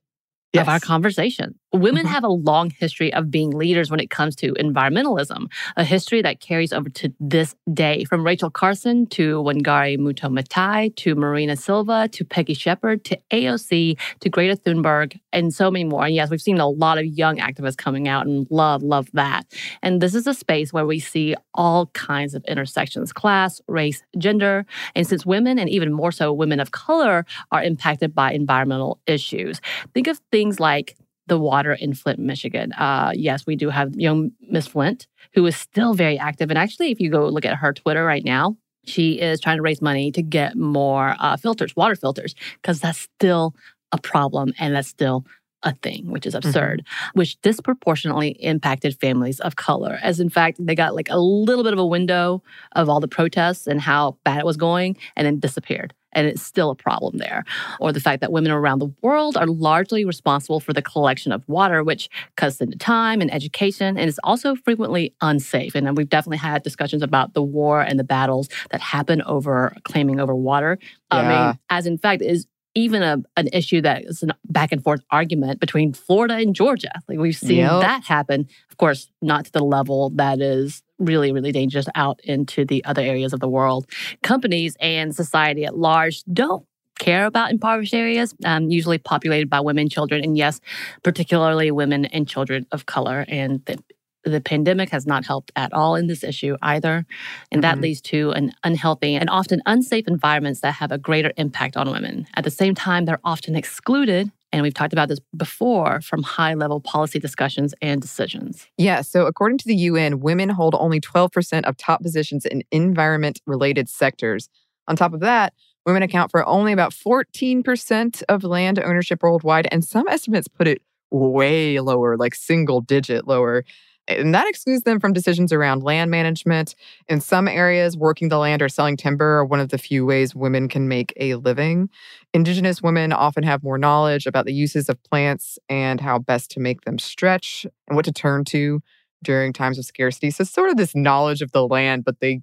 of 0.63 0.69
our 0.69 0.81
conversation. 0.81 1.59
Women 1.75 2.07
Mhm. 2.07 2.11
have 2.11 2.23
a 2.23 2.29
long 2.29 2.71
history 2.71 3.13
of 3.13 3.33
being 3.33 3.51
leaders 3.51 3.91
when 3.91 3.99
it 3.99 4.09
comes 4.09 4.37
to 4.37 4.53
environmentalism, 4.55 5.51
a 5.77 5.83
history 5.83 6.23
that 6.23 6.39
carries 6.41 6.73
over 6.73 6.89
to 6.91 7.13
this 7.19 7.57
day. 7.73 8.05
From 8.05 8.25
Rachel 8.25 8.49
Carson 8.49 9.07
to 9.09 9.43
Wangari 9.43 9.99
Muta 9.99 10.29
Maathai 10.29 10.95
to 10.97 11.17
Marina 11.17 11.57
Silva 11.57 12.09
to 12.13 12.25
Peggy 12.25 12.55
Shepard 12.55 13.05
to 13.07 13.19
AOC 13.33 13.97
to 14.21 14.29
Greta 14.31 14.55
Thunberg 14.57 15.19
and 15.33 15.53
so 15.53 15.69
many 15.69 15.83
more. 15.85 16.05
And 16.05 16.15
yes, 16.15 16.31
we've 16.31 16.41
seen 16.41 16.61
a 16.61 16.69
lot 16.69 16.97
of 16.97 17.07
young 17.07 17.39
activists 17.39 17.77
coming 17.77 18.07
out 18.07 18.27
and 18.27 18.47
love, 18.51 18.85
love 18.85 19.09
that. 19.15 19.45
And 19.83 20.01
this 20.01 20.15
is 20.15 20.29
a 20.29 20.35
space 20.35 20.73
where 20.73 20.87
we 20.87 21.01
see 21.01 21.35
all 21.55 21.87
kinds 21.87 22.35
of 22.35 22.45
intersections 22.47 23.13
class, 23.13 23.61
race, 23.67 24.03
gender. 24.17 24.65
And 24.95 25.07
since 25.07 25.27
women, 25.27 25.59
and 25.59 25.69
even 25.69 25.93
more 25.93 26.13
so 26.13 26.33
women 26.33 26.61
of 26.61 26.71
color, 26.71 27.27
are 27.51 27.63
impacted 27.65 28.15
by 28.15 28.33
environmental 28.33 29.01
issues, 29.09 29.61
think 29.93 30.07
of 30.07 30.21
things 30.31 30.61
like 30.61 30.97
the 31.27 31.39
water 31.39 31.73
in 31.73 31.95
Flint, 31.95 32.19
Michigan. 32.19 32.73
Uh, 32.73 33.13
yes, 33.15 33.47
we 33.47 33.57
do 33.57 33.71
have 33.71 33.95
young 33.95 34.33
Miss 34.41 34.67
Flint, 34.67 35.07
who 35.35 35.45
is 35.47 35.57
still 35.57 35.95
very 35.95 36.19
active. 36.19 36.51
And 36.51 36.59
actually, 36.59 36.91
if 36.91 37.01
you 37.01 37.11
go 37.11 37.27
look 37.29 37.45
at 37.45 37.57
her 37.57 37.73
Twitter 37.73 38.05
right 38.05 38.25
now, 38.25 38.57
she 38.85 39.21
is 39.21 39.41
trying 39.41 39.57
to 39.57 39.63
raise 39.63 39.81
money 39.81 40.13
to 40.13 40.23
get 40.23 40.57
more 40.57 41.17
uh, 41.19 41.37
filters, 41.37 41.75
water 41.75 41.97
filters, 41.97 42.35
because 42.61 42.81
that's 42.81 42.99
still 42.99 43.55
a 43.93 43.99
problem 43.99 44.53
and 44.59 44.75
that's 44.75 44.89
still 44.89 45.25
a 45.63 45.75
thing, 45.77 46.11
which 46.11 46.27
is 46.27 46.35
absurd, 46.35 46.85
which 47.15 47.41
disproportionately 47.41 48.31
impacted 48.41 49.01
families 49.01 49.41
of 49.41 49.57
color. 49.57 49.99
As 50.03 50.21
in 50.21 50.29
fact, 50.29 50.59
they 50.61 50.75
got 50.75 50.95
like 50.95 51.09
a 51.09 51.19
little 51.19 51.65
bit 51.65 51.73
of 51.73 51.79
a 51.79 51.87
window 51.87 52.43
of 52.73 52.91
all 52.91 53.01
the 53.01 53.09
protests 53.09 53.67
and 53.67 53.81
how 53.81 54.19
bad 54.25 54.41
it 54.41 54.45
was 54.45 54.59
going 54.59 54.97
and 55.17 55.27
then 55.27 55.41
disappeared. 55.41 55.95
And 56.15 56.27
it's 56.27 56.43
still 56.43 56.71
a 56.71 56.75
problem 56.75 57.19
there. 57.19 57.45
Or 57.81 57.93
the 57.93 58.01
fact 58.01 58.21
that 58.21 58.33
women 58.33 58.53
around 58.53 58.79
the 58.79 58.93
world 59.03 59.37
are 59.37 59.47
largely 59.47 60.05
responsible 60.05 60.61
for 60.61 60.73
the 60.73 60.83
collection 60.83 61.33
of 61.33 61.43
water, 61.49 61.83
which 61.83 62.09
cuts 62.37 62.61
into 62.61 62.77
time 62.79 63.21
and 63.21 63.33
education 63.33 63.97
and 63.99 64.09
is 64.09 64.21
also 64.25 64.55
frequently 64.55 65.15
unsafe. 65.21 65.75
And 65.75 65.89
uh, 65.89 65.93
we've 65.95 66.09
definitely 66.09 66.39
had 66.39 66.63
discussions 66.63 67.03
about 67.03 67.35
the 67.35 67.43
war 67.43 67.81
and 67.81 67.99
the 67.99 68.05
battles 68.05 68.49
that 68.71 68.81
happen 68.81 69.23
over 69.23 69.75
claiming 69.85 70.21
over 70.21 70.35
water. 70.35 70.79
I 71.11 71.23
mean, 71.29 71.59
as 71.71 71.87
in 71.87 71.99
fact, 71.99 72.23
is 72.23 72.47
even 72.77 73.03
a, 73.03 73.19
an 73.37 73.49
issue 73.53 73.81
that 73.83 74.05
is 74.05 74.23
a 74.25 74.29
back 74.47 74.73
and 74.73 74.83
forth 74.83 75.01
argument 75.11 75.61
between 75.61 75.93
Florida 75.93 76.35
and 76.35 76.55
Georgia. 76.57 76.91
Like 77.09 77.19
we've 77.19 77.37
seen 77.37 77.59
Yep. 77.59 77.81
that 77.83 78.05
happen. 78.05 78.49
Of 78.71 78.77
course, 78.79 79.11
not 79.23 79.45
to 79.47 79.53
the 79.53 79.65
level 79.65 80.11
that 80.17 80.41
is 80.41 80.83
really, 80.99 81.33
really 81.33 81.53
dangerous 81.53 81.87
out 81.95 82.21
into 82.25 82.65
the 82.65 82.85
other 82.85 83.03
areas 83.03 83.33
of 83.33 83.41
the 83.41 83.49
world. 83.49 83.87
Companies 84.23 84.77
and 84.81 85.15
society 85.15 85.65
at 85.65 85.77
large 85.77 86.23
don't 86.33 86.65
care 86.99 87.27
about 87.27 87.51
impoverished 87.51 87.95
areas, 87.95 88.35
um, 88.45 88.71
usually 88.71 88.99
populated 88.99 89.51
by 89.51 89.61
women, 89.61 89.89
children, 89.89 90.23
and 90.23 90.37
yes, 90.39 90.61
particularly 91.03 91.71
women 91.71 92.05
and 92.07 92.29
children 92.29 92.67
of 92.71 92.87
color. 92.87 93.25
And 93.27 93.65
the, 93.65 93.83
the 94.25 94.41
pandemic 94.41 94.91
has 94.91 95.05
not 95.05 95.27
helped 95.27 95.51
at 95.57 95.73
all 95.73 95.97
in 95.97 96.07
this 96.07 96.23
issue 96.23 96.57
either. 96.63 97.05
And 97.51 97.65
that 97.65 97.79
Mhm. 97.79 97.83
leads 97.83 98.01
to 98.03 98.31
an 98.31 98.53
unhealthy 98.63 99.17
and 99.17 99.29
often 99.29 99.61
unsafe 99.67 100.07
environments 100.07 100.61
that 100.61 100.75
have 100.75 100.93
a 100.93 100.99
greater 100.99 101.33
impact 101.37 101.77
on 101.77 101.91
women. 101.91 102.27
At 102.37 102.45
the 102.45 102.51
same 102.51 102.75
time, 102.77 103.05
they're 103.05 103.21
often 103.25 103.57
excluded. 103.57 104.31
And 104.55 104.63
we've 104.63 104.73
talked 104.73 104.93
about 104.93 105.09
this 105.09 105.19
before 105.37 106.01
from 106.01 106.23
high 106.23 106.55
level 106.55 106.81
policy 106.81 107.19
discussions 107.19 107.75
and 107.83 108.01
decisions. 108.01 108.69
Yeah. 108.79 109.01
So, 109.01 109.27
according 109.27 109.59
to 109.59 109.67
the 109.67 109.75
UN, 109.75 110.21
women 110.21 110.49
hold 110.49 110.77
only 110.79 111.01
12% 111.01 111.65
of 111.65 111.77
top 111.77 112.03
positions 112.03 112.47
in 112.47 112.63
environment 112.71 113.41
related 113.49 113.89
sectors. 113.89 114.49
On 114.87 114.95
top 114.95 115.13
of 115.13 115.19
that, 115.21 115.55
women 115.85 116.05
account 116.05 116.31
for 116.31 116.47
only 116.47 116.73
about 116.73 116.93
14% 116.93 118.23
of 118.29 118.45
land 118.45 118.79
ownership 118.79 119.25
worldwide. 119.25 119.67
And 119.73 119.85
some 119.85 120.07
estimates 120.07 120.47
put 120.47 120.69
it 120.69 120.83
way 121.11 121.81
lower, 121.81 122.17
like 122.17 122.37
single 122.37 122.81
digit 122.81 123.27
lower. 123.27 123.65
And 124.07 124.35
that 124.35 124.47
excludes 124.47 124.83
them 124.83 125.01
from 125.01 125.13
decisions 125.13 125.53
around 125.53 125.83
land 125.83 126.11
management. 126.11 126.75
In 127.09 127.21
some 127.21 127.49
areas, 127.49 127.97
working 127.97 128.29
the 128.29 128.39
land 128.39 128.61
or 128.61 128.69
selling 128.69 128.97
timber 128.97 129.39
are 129.39 129.45
one 129.45 129.61
of 129.61 129.71
the 129.71 129.79
few 129.79 130.05
ways 130.05 130.35
women 130.35 130.69
can 130.69 130.89
make 130.89 131.13
a 131.17 131.37
living. 131.37 131.89
Indigenous 132.35 132.83
women 132.83 133.13
often 133.13 133.45
have 133.45 133.63
more 133.63 133.79
knowledge 133.79 134.27
about 134.27 134.45
the 134.45 134.53
uses 134.53 134.89
of 134.89 135.03
plants 135.05 135.59
and 135.69 136.01
how 136.01 136.19
best 136.19 136.51
to 136.53 136.61
make 136.61 136.83
them 136.83 136.99
stretch 136.99 137.67
and 137.89 137.97
what 137.97 138.05
to 138.05 138.13
turn 138.13 138.45
to 138.47 138.81
during 139.23 139.53
times 139.53 139.79
of 139.79 139.87
scarcity. 139.87 140.31
So, 140.31 140.45
sort 140.45 140.71
of 140.71 140.77
this 140.77 140.95
knowledge 140.95 141.41
of 141.41 141.53
the 141.53 141.67
land, 141.67 142.05
but 142.05 142.21
they 142.21 142.43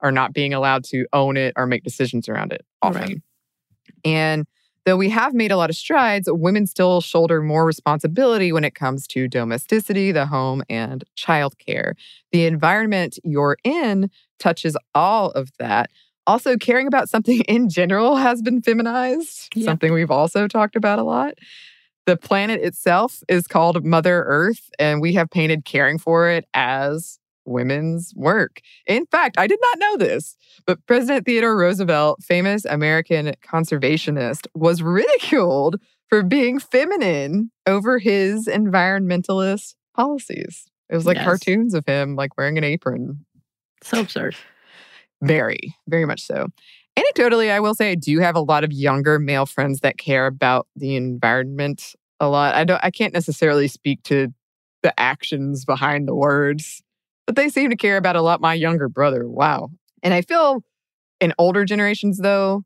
are 0.00 0.12
not 0.12 0.32
being 0.32 0.52
allowed 0.52 0.84
to 0.84 1.06
own 1.12 1.36
it 1.36 1.54
or 1.56 1.66
make 1.66 1.84
decisions 1.84 2.28
around 2.28 2.52
it 2.52 2.64
often. 2.82 3.02
Right. 3.02 3.22
And 4.04 4.46
though 4.86 4.96
we 4.96 5.10
have 5.10 5.34
made 5.34 5.52
a 5.52 5.56
lot 5.56 5.68
of 5.68 5.76
strides, 5.76 6.28
women 6.30 6.66
still 6.66 7.00
shoulder 7.02 7.42
more 7.42 7.66
responsibility 7.66 8.52
when 8.52 8.64
it 8.64 8.74
comes 8.74 9.06
to 9.08 9.28
domesticity, 9.28 10.12
the 10.12 10.26
home, 10.26 10.62
and 10.70 11.04
childcare. 11.18 11.92
The 12.32 12.46
environment 12.46 13.18
you're 13.24 13.58
in 13.64 14.10
touches 14.38 14.76
all 14.94 15.32
of 15.32 15.50
that. 15.58 15.90
Also, 16.26 16.56
caring 16.56 16.86
about 16.86 17.08
something 17.08 17.40
in 17.48 17.68
general 17.68 18.16
has 18.16 18.40
been 18.40 18.62
feminized, 18.62 19.48
Yep. 19.54 19.64
something 19.64 19.92
we've 19.92 20.10
also 20.10 20.48
talked 20.48 20.76
about 20.76 20.98
a 20.98 21.02
lot. 21.04 21.34
The 22.06 22.16
planet 22.16 22.60
itself 22.62 23.22
is 23.28 23.48
called 23.48 23.84
Mother 23.84 24.22
Earth, 24.26 24.70
and 24.78 25.00
we 25.02 25.14
have 25.14 25.28
painted 25.28 25.64
caring 25.64 25.98
for 25.98 26.28
it 26.30 26.46
as 26.54 27.18
women's 27.46 28.12
work. 28.16 28.60
In 28.86 29.06
fact, 29.06 29.38
I 29.38 29.46
did 29.46 29.58
not 29.62 29.78
know 29.78 29.96
this, 29.96 30.36
but 30.66 30.84
President 30.86 31.24
Theodore 31.26 31.56
Roosevelt, 31.56 32.22
famous 32.22 32.64
American 32.64 33.34
conservationist, 33.42 34.46
was 34.54 34.82
ridiculed 34.82 35.80
for 36.08 36.22
being 36.22 36.58
feminine 36.58 37.50
over 37.66 37.98
his 37.98 38.46
environmentalist 38.46 39.74
policies. 39.94 40.66
It 40.88 40.94
was 40.94 41.06
like 41.06 41.16
Yes. 41.16 41.24
cartoons 41.24 41.74
of 41.74 41.84
him 41.86 42.14
like 42.16 42.36
wearing 42.38 42.58
an 42.58 42.64
apron. 42.64 43.24
So 43.82 44.00
absurd. 44.00 44.36
Very, 45.22 45.74
very 45.88 46.04
much 46.04 46.20
so. 46.22 46.48
Anecdotally, 46.98 47.50
I 47.50 47.60
will 47.60 47.74
say 47.74 47.90
I 47.90 47.94
do 47.94 48.20
have 48.20 48.36
a 48.36 48.40
lot 48.40 48.64
of 48.64 48.72
younger 48.72 49.18
male 49.18 49.46
friends 49.46 49.80
that 49.80 49.98
care 49.98 50.26
about 50.26 50.66
the 50.76 50.96
environment 50.96 51.94
a 52.20 52.28
lot. 52.28 52.54
I 52.54 52.64
don't 52.64 52.80
I 52.82 52.90
can't 52.90 53.12
necessarily 53.12 53.68
speak 53.68 54.02
to 54.04 54.28
the 54.82 54.98
actions 54.98 55.64
behind 55.64 56.06
the 56.08 56.14
words, 56.14 56.82
but 57.26 57.36
they 57.36 57.48
seem 57.48 57.70
to 57.70 57.76
care 57.76 57.96
about 57.96 58.16
a 58.16 58.22
lot 58.22 58.40
my 58.40 58.54
younger 58.54 58.88
brother. 58.88 59.28
Wow. 59.28 59.70
And 60.02 60.14
I 60.14 60.22
feel 60.22 60.62
in 61.20 61.32
older 61.38 61.64
generations 61.64 62.18
though, 62.18 62.62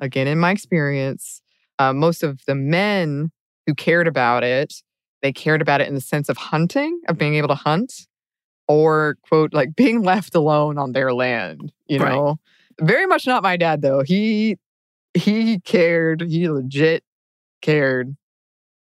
again 0.00 0.26
in 0.28 0.38
my 0.38 0.50
experience, 0.50 1.40
uh, 1.78 1.92
most 1.92 2.22
of 2.22 2.40
the 2.46 2.54
men 2.54 3.30
who 3.66 3.74
cared 3.74 4.06
about 4.08 4.44
it, 4.44 4.74
they 5.22 5.32
cared 5.32 5.62
about 5.62 5.80
it 5.80 5.88
in 5.88 5.94
the 5.94 6.00
sense 6.00 6.28
of 6.28 6.36
hunting, 6.36 7.00
of 7.08 7.16
being 7.18 7.34
able 7.34 7.48
to 7.48 7.54
hunt 7.54 7.92
or 8.68 9.16
quote 9.28 9.52
like 9.52 9.74
being 9.76 10.02
left 10.02 10.34
alone 10.34 10.78
on 10.78 10.92
their 10.92 11.12
land 11.12 11.72
you 11.86 11.98
Right. 11.98 12.12
know 12.14 12.38
very 12.80 13.06
much 13.06 13.26
not 13.26 13.42
my 13.42 13.56
dad 13.56 13.82
though 13.82 14.02
he 14.02 14.56
he 15.14 15.60
cared 15.60 16.22
he 16.22 16.48
legit 16.48 17.04
cared 17.62 18.16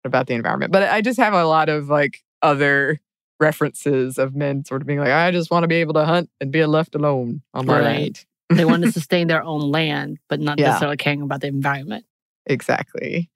about 0.04 0.26
the 0.26 0.34
environment 0.34 0.72
but 0.72 0.82
i 0.84 1.00
just 1.00 1.18
have 1.18 1.34
a 1.34 1.44
lot 1.44 1.68
of 1.68 1.88
like 1.88 2.22
other 2.42 3.00
references 3.44 4.18
of 4.18 4.34
men 4.34 4.64
sort 4.64 4.80
of 4.82 4.86
being 4.88 4.98
like 5.04 5.10
i 5.24 5.30
just 5.30 5.50
want 5.50 5.62
to 5.64 5.68
be 5.68 5.76
able 5.84 5.94
to 5.94 6.04
hunt 6.04 6.28
and 6.40 6.50
be 6.50 6.64
left 6.66 6.94
alone 6.94 7.42
on 7.52 7.66
my 7.66 7.74
Right. 7.78 7.84
land 7.84 8.24
They 8.58 8.64
want 8.64 8.82
to 8.84 8.92
sustain 9.00 9.26
their 9.28 9.42
own 9.42 9.62
land, 9.78 10.18
but 10.30 10.38
not 10.40 10.58
Yeah. 10.58 10.66
necessarily 10.68 10.96
caring 10.98 11.22
about 11.22 11.40
the 11.40 11.48
environment. 11.48 12.04
Exactly. 12.46 13.30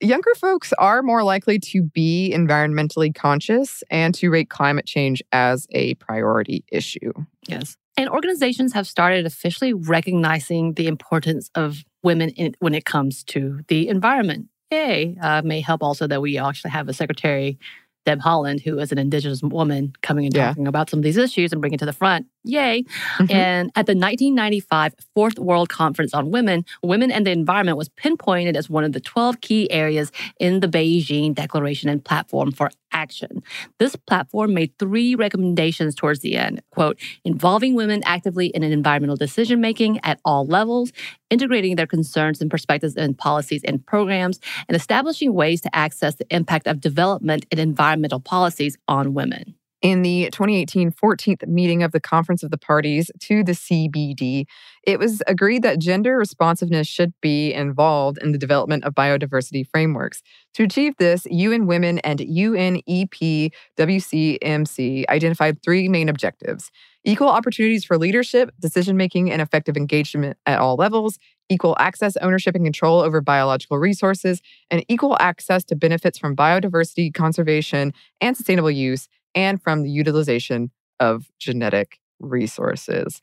Younger 0.00 0.34
folks 0.36 0.72
are 0.78 1.02
more 1.02 1.22
likely 1.24 1.58
to 1.70 1.82
be 1.82 2.32
environmentally 2.34 3.14
conscious 3.14 3.82
and 3.90 4.14
to 4.16 4.30
rate 4.30 4.50
climate 4.50 4.84
change 4.86 5.22
as 5.32 5.66
a 5.70 5.94
priority 5.94 6.64
issue. 6.70 7.12
Yes. 7.48 7.76
And 7.96 8.08
organizations 8.10 8.72
have 8.74 8.86
started 8.86 9.26
officially 9.26 9.72
recognizing 9.72 10.74
the 10.74 10.86
importance 10.86 11.50
of 11.54 11.84
women 12.02 12.28
in, 12.30 12.54
when 12.58 12.74
it 12.74 12.84
comes 12.84 13.22
to 13.24 13.60
the 13.68 13.88
environment. 13.88 14.48
Yay. 14.70 15.16
Uh, 15.20 15.42
may 15.44 15.60
help 15.60 15.82
also 15.82 16.06
that 16.06 16.20
we 16.22 16.38
actually 16.38 16.70
have 16.72 16.88
a 16.88 16.92
secretary, 16.94 17.58
Deb 18.04 18.20
Haaland, 18.20 18.62
who 18.62 18.78
is 18.78 18.92
an 18.92 18.98
Indigenous 18.98 19.42
woman 19.42 19.92
coming 20.02 20.26
and 20.26 20.34
Yeah. 20.34 20.48
talking 20.48 20.66
about 20.66 20.90
some 20.90 20.98
of 20.98 21.04
these 21.04 21.16
issues 21.16 21.52
and 21.52 21.60
bringing 21.60 21.74
it 21.76 21.78
to 21.78 21.86
the 21.86 21.92
front. 21.92 22.26
Yay. 22.44 22.84
Mhm. 23.18 23.32
And 23.32 23.70
at 23.76 23.86
the 23.86 23.94
1995 23.94 24.94
Fourth 25.14 25.38
World 25.38 25.68
Conference 25.68 26.12
on 26.12 26.30
Women, 26.30 26.64
Women 26.82 27.10
and 27.12 27.24
the 27.26 27.30
Environment 27.30 27.76
was 27.78 27.88
pinpointed 27.90 28.56
as 28.56 28.68
one 28.68 28.82
of 28.84 28.92
the 28.92 29.00
12 29.00 29.40
key 29.40 29.70
areas 29.70 30.10
in 30.40 30.60
the 30.60 30.68
Beijing 30.68 31.34
Declaration 31.34 31.88
and 31.88 32.04
Platform 32.04 32.50
for 32.50 32.70
Action. 33.02 33.42
This 33.78 33.96
platform 33.96 34.54
made 34.54 34.70
three 34.78 35.16
recommendations 35.16 35.96
towards 35.96 36.20
the 36.20 36.36
end 36.36 36.62
quote, 36.70 37.00
involving 37.24 37.74
women 37.74 38.00
actively 38.04 38.46
in 38.46 38.62
environmental 38.62 39.16
decision 39.16 39.60
making 39.60 39.98
at 40.04 40.20
all 40.24 40.46
levels, 40.46 40.92
integrating 41.28 41.74
their 41.74 41.86
concerns 41.86 42.40
and 42.40 42.48
perspectives 42.48 42.94
in 42.94 43.14
policies 43.14 43.62
and 43.64 43.84
programs, 43.84 44.38
and 44.68 44.76
establishing 44.76 45.34
ways 45.34 45.60
to 45.60 45.74
access 45.74 46.14
the 46.14 46.26
impact 46.30 46.68
of 46.68 46.80
development 46.80 47.44
and 47.50 47.58
environmental 47.58 48.20
policies 48.20 48.78
on 48.86 49.14
women. 49.14 49.56
In 49.82 50.02
the 50.02 50.28
2018 50.30 50.92
14th 50.92 51.44
meeting 51.48 51.82
of 51.82 51.90
the 51.90 51.98
Conference 51.98 52.44
of 52.44 52.52
the 52.52 52.56
Parties 52.56 53.10
to 53.18 53.42
the 53.42 53.50
CBD, 53.50 54.46
it 54.84 55.00
was 55.00 55.24
agreed 55.26 55.64
that 55.64 55.80
gender 55.80 56.16
responsiveness 56.16 56.86
should 56.86 57.12
be 57.20 57.52
involved 57.52 58.18
in 58.18 58.30
the 58.30 58.38
development 58.38 58.84
of 58.84 58.94
biodiversity 58.94 59.66
frameworks. 59.66 60.22
To 60.54 60.62
achieve 60.62 60.94
this, 60.98 61.26
UN 61.28 61.66
Women 61.66 61.98
and 62.00 62.20
UNEP 62.20 63.50
WCMC 63.76 65.08
identified 65.08 65.60
three 65.64 65.88
main 65.88 66.08
objectives 66.08 66.70
equal 67.04 67.28
opportunities 67.28 67.84
for 67.84 67.98
leadership, 67.98 68.52
decision 68.60 68.96
making, 68.96 69.28
and 69.32 69.42
effective 69.42 69.76
engagement 69.76 70.36
at 70.46 70.60
all 70.60 70.76
levels, 70.76 71.18
equal 71.48 71.74
access, 71.80 72.16
ownership, 72.18 72.54
and 72.54 72.64
control 72.64 73.00
over 73.00 73.20
biological 73.20 73.78
resources, 73.78 74.40
and 74.70 74.84
equal 74.86 75.16
access 75.18 75.64
to 75.64 75.74
benefits 75.74 76.16
from 76.16 76.36
biodiversity 76.36 77.12
conservation 77.12 77.92
and 78.20 78.36
sustainable 78.36 78.70
use 78.70 79.08
and 79.34 79.62
from 79.62 79.82
the 79.82 79.90
utilization 79.90 80.70
of 81.00 81.26
genetic 81.38 81.98
resources. 82.20 83.20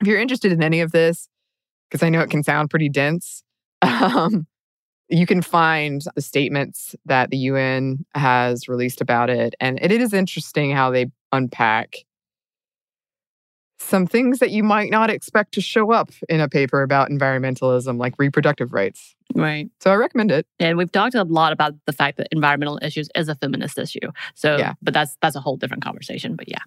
If 0.00 0.06
you're 0.06 0.20
interested 0.20 0.52
in 0.52 0.62
any 0.62 0.80
of 0.80 0.92
this, 0.92 1.28
because 1.90 2.02
I 2.02 2.08
know 2.08 2.20
it 2.20 2.30
can 2.30 2.42
sound 2.42 2.70
pretty 2.70 2.88
dense, 2.88 3.42
um, 3.82 4.46
you 5.08 5.26
can 5.26 5.42
find 5.42 6.02
the 6.14 6.20
statements 6.20 6.94
that 7.06 7.30
the 7.30 7.38
UN 7.38 8.04
has 8.14 8.68
released 8.68 9.00
about 9.00 9.30
it. 9.30 9.54
And 9.58 9.78
it 9.80 9.90
is 9.90 10.12
interesting 10.12 10.70
how 10.70 10.90
they 10.90 11.06
unpack 11.32 11.96
some 13.88 14.06
things 14.06 14.38
that 14.40 14.50
you 14.50 14.62
might 14.62 14.90
not 14.90 15.08
expect 15.10 15.52
to 15.54 15.60
show 15.60 15.92
up 15.92 16.10
in 16.28 16.40
a 16.40 16.48
paper 16.48 16.82
about 16.82 17.08
environmentalism, 17.10 17.98
like 17.98 18.14
reproductive 18.18 18.72
rights. 18.72 19.14
Right. 19.34 19.70
So 19.80 19.90
I 19.90 19.94
recommend 19.94 20.30
it. 20.30 20.46
And 20.60 20.76
we've 20.76 20.92
talked 20.92 21.14
a 21.14 21.24
lot 21.24 21.52
about 21.52 21.74
the 21.86 21.92
fact 21.92 22.18
that 22.18 22.28
environmental 22.30 22.78
issues 22.82 23.08
is 23.14 23.28
a 23.28 23.34
feminist 23.34 23.78
issue. 23.78 24.10
So, 24.34 24.56
Yeah. 24.56 24.74
but 24.82 24.92
that's 24.94 25.16
that's 25.22 25.36
a 25.36 25.40
whole 25.40 25.56
different 25.56 25.82
conversation. 25.82 26.36
But 26.36 26.48
yeah. 26.48 26.62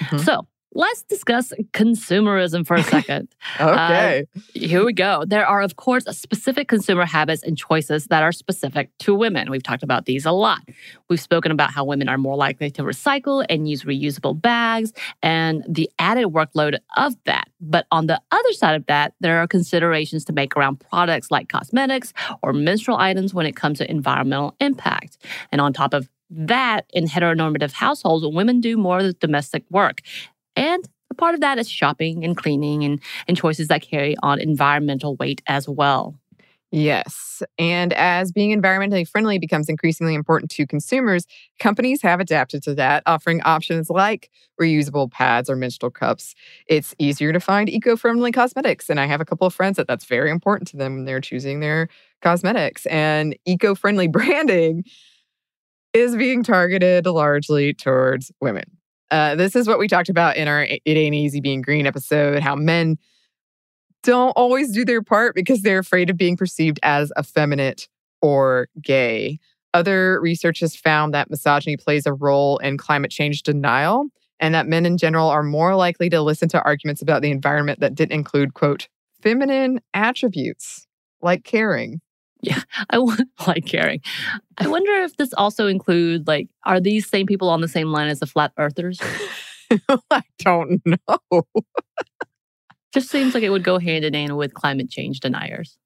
Mhm. 0.00 0.20
So 0.20 0.46
let's 0.76 1.02
discuss 1.02 1.52
consumerism 1.72 2.66
for 2.66 2.76
a 2.76 2.82
second. 2.94 3.28
Uh, 3.58 3.70
okay. 3.70 4.26
Here 4.54 4.84
we 4.84 4.92
go. 4.92 5.24
There 5.26 5.46
are, 5.46 5.62
of 5.62 5.76
course, 5.76 6.04
specific 6.04 6.68
consumer 6.68 7.06
habits 7.06 7.42
and 7.42 7.56
choices 7.56 8.06
that 8.06 8.22
are 8.22 8.32
specific 8.32 8.90
to 9.00 9.14
women. 9.14 9.50
We've 9.50 9.62
talked 9.62 9.82
about 9.82 10.04
these 10.04 10.26
a 10.26 10.32
lot. 10.32 10.60
We've 11.08 11.20
spoken 11.20 11.50
about 11.50 11.72
how 11.72 11.84
women 11.84 12.08
are 12.08 12.18
more 12.18 12.36
likely 12.36 12.70
to 12.72 12.82
recycle 12.82 13.44
and 13.48 13.68
use 13.68 13.84
reusable 13.84 14.40
bags 14.40 14.92
and 15.22 15.64
the 15.68 15.90
added 15.98 16.26
workload 16.26 16.78
of 16.96 17.14
that. 17.24 17.48
But 17.60 17.86
on 17.90 18.06
the 18.06 18.20
other 18.30 18.52
side 18.52 18.76
of 18.76 18.86
that, 18.86 19.14
there 19.20 19.38
are 19.38 19.46
considerations 19.46 20.24
to 20.26 20.32
make 20.32 20.56
around 20.56 20.80
products 20.80 21.30
like 21.30 21.48
cosmetics 21.48 22.12
or 22.42 22.52
menstrual 22.52 22.98
items 22.98 23.32
when 23.32 23.46
it 23.46 23.56
comes 23.56 23.78
to 23.78 23.90
environmental 23.90 24.54
impact. 24.60 25.16
And 25.50 25.60
on 25.60 25.72
top 25.72 25.94
of 25.94 26.08
that, 26.30 26.86
in 26.92 27.06
heteronormative 27.06 27.72
households, 27.72 28.26
women 28.26 28.60
do 28.60 28.76
more 28.76 28.98
of 28.98 29.04
the 29.04 29.12
domestic 29.14 29.64
work. 29.70 30.00
And 30.56 30.88
a 31.10 31.14
part 31.14 31.34
of 31.34 31.40
that 31.40 31.58
is 31.58 31.68
shopping 31.68 32.24
and 32.24 32.36
cleaning 32.36 32.84
and, 32.84 33.00
and 33.28 33.36
choices 33.36 33.68
that 33.68 33.82
carry 33.82 34.16
on 34.22 34.40
environmental 34.40 35.16
weight 35.16 35.42
as 35.46 35.68
well. 35.68 36.18
Yes. 36.72 37.42
And 37.58 37.92
as 37.92 38.32
being 38.32 38.50
environmentally 38.50 39.08
friendly 39.08 39.38
becomes 39.38 39.68
increasingly 39.68 40.14
important 40.14 40.50
to 40.52 40.66
consumers, 40.66 41.24
companies 41.60 42.02
have 42.02 42.18
adapted 42.18 42.62
to 42.64 42.74
that, 42.74 43.04
offering 43.06 43.40
options 43.42 43.88
like 43.88 44.30
reusable 44.60 45.10
pads 45.10 45.48
or 45.48 45.54
menstrual 45.54 45.90
cups. 45.90 46.34
It's 46.66 46.94
easier 46.98 47.32
to 47.32 47.38
find 47.38 47.70
eco 47.70 47.96
friendly 47.96 48.32
cosmetics. 48.32 48.90
And 48.90 48.98
I 48.98 49.06
have 49.06 49.20
a 49.20 49.24
couple 49.24 49.46
of 49.46 49.54
friends 49.54 49.76
that 49.76 49.86
that's 49.86 50.06
very 50.06 50.30
important 50.30 50.68
to 50.68 50.76
them 50.76 50.96
when 50.96 51.04
they're 51.04 51.20
choosing 51.20 51.60
their 51.60 51.88
cosmetics. 52.20 52.84
And 52.86 53.38
eco 53.46 53.74
friendly 53.76 54.08
branding 54.08 54.84
is 55.92 56.16
being 56.16 56.42
targeted 56.42 57.06
largely 57.06 57.74
towards 57.74 58.32
women. 58.40 58.75
Uh, 59.10 59.34
this 59.34 59.54
is 59.54 59.68
what 59.68 59.78
we 59.78 59.88
talked 59.88 60.08
about 60.08 60.36
in 60.36 60.48
our 60.48 60.64
It 60.64 60.82
Ain't 60.84 61.14
Easy 61.14 61.40
Being 61.40 61.62
Green 61.62 61.86
episode 61.86 62.42
how 62.42 62.56
men 62.56 62.98
don't 64.02 64.32
always 64.32 64.72
do 64.72 64.84
their 64.84 65.02
part 65.02 65.34
because 65.34 65.62
they're 65.62 65.80
afraid 65.80 66.10
of 66.10 66.16
being 66.16 66.36
perceived 66.36 66.78
as 66.82 67.12
effeminate 67.18 67.88
or 68.22 68.68
gay. 68.80 69.38
Other 69.74 70.20
research 70.20 70.60
has 70.60 70.74
found 70.74 71.12
that 71.12 71.30
misogyny 71.30 71.76
plays 71.76 72.06
a 72.06 72.14
role 72.14 72.58
in 72.58 72.78
climate 72.78 73.10
change 73.10 73.42
denial 73.42 74.06
and 74.40 74.54
that 74.54 74.66
men 74.66 74.86
in 74.86 74.96
general 74.96 75.28
are 75.28 75.42
more 75.42 75.74
likely 75.74 76.08
to 76.10 76.20
listen 76.20 76.48
to 76.50 76.62
arguments 76.62 77.02
about 77.02 77.22
the 77.22 77.30
environment 77.30 77.80
that 77.80 77.94
didn't 77.94 78.12
include, 78.12 78.54
quote, 78.54 78.88
feminine 79.22 79.80
attributes 79.94 80.86
like 81.20 81.44
caring. 81.44 82.00
I 82.90 82.96
w- 82.96 83.24
like 83.46 83.66
caring. 83.66 84.00
I 84.58 84.68
wonder 84.68 84.92
if 85.02 85.16
this 85.16 85.32
also 85.34 85.66
includes 85.66 86.26
like, 86.26 86.48
are 86.64 86.80
these 86.80 87.08
same 87.08 87.26
people 87.26 87.48
on 87.48 87.60
the 87.60 87.68
same 87.68 87.88
line 87.88 88.08
as 88.08 88.20
the 88.20 88.26
flat 88.26 88.52
earthers? 88.58 89.00
I 90.10 90.22
don't 90.38 90.80
know. 90.84 91.42
Just 92.94 93.10
seems 93.10 93.34
like 93.34 93.42
it 93.42 93.50
would 93.50 93.64
go 93.64 93.78
hand 93.78 94.04
in 94.04 94.14
hand 94.14 94.36
with 94.36 94.54
climate 94.54 94.88
change 94.88 95.20
deniers. 95.20 95.76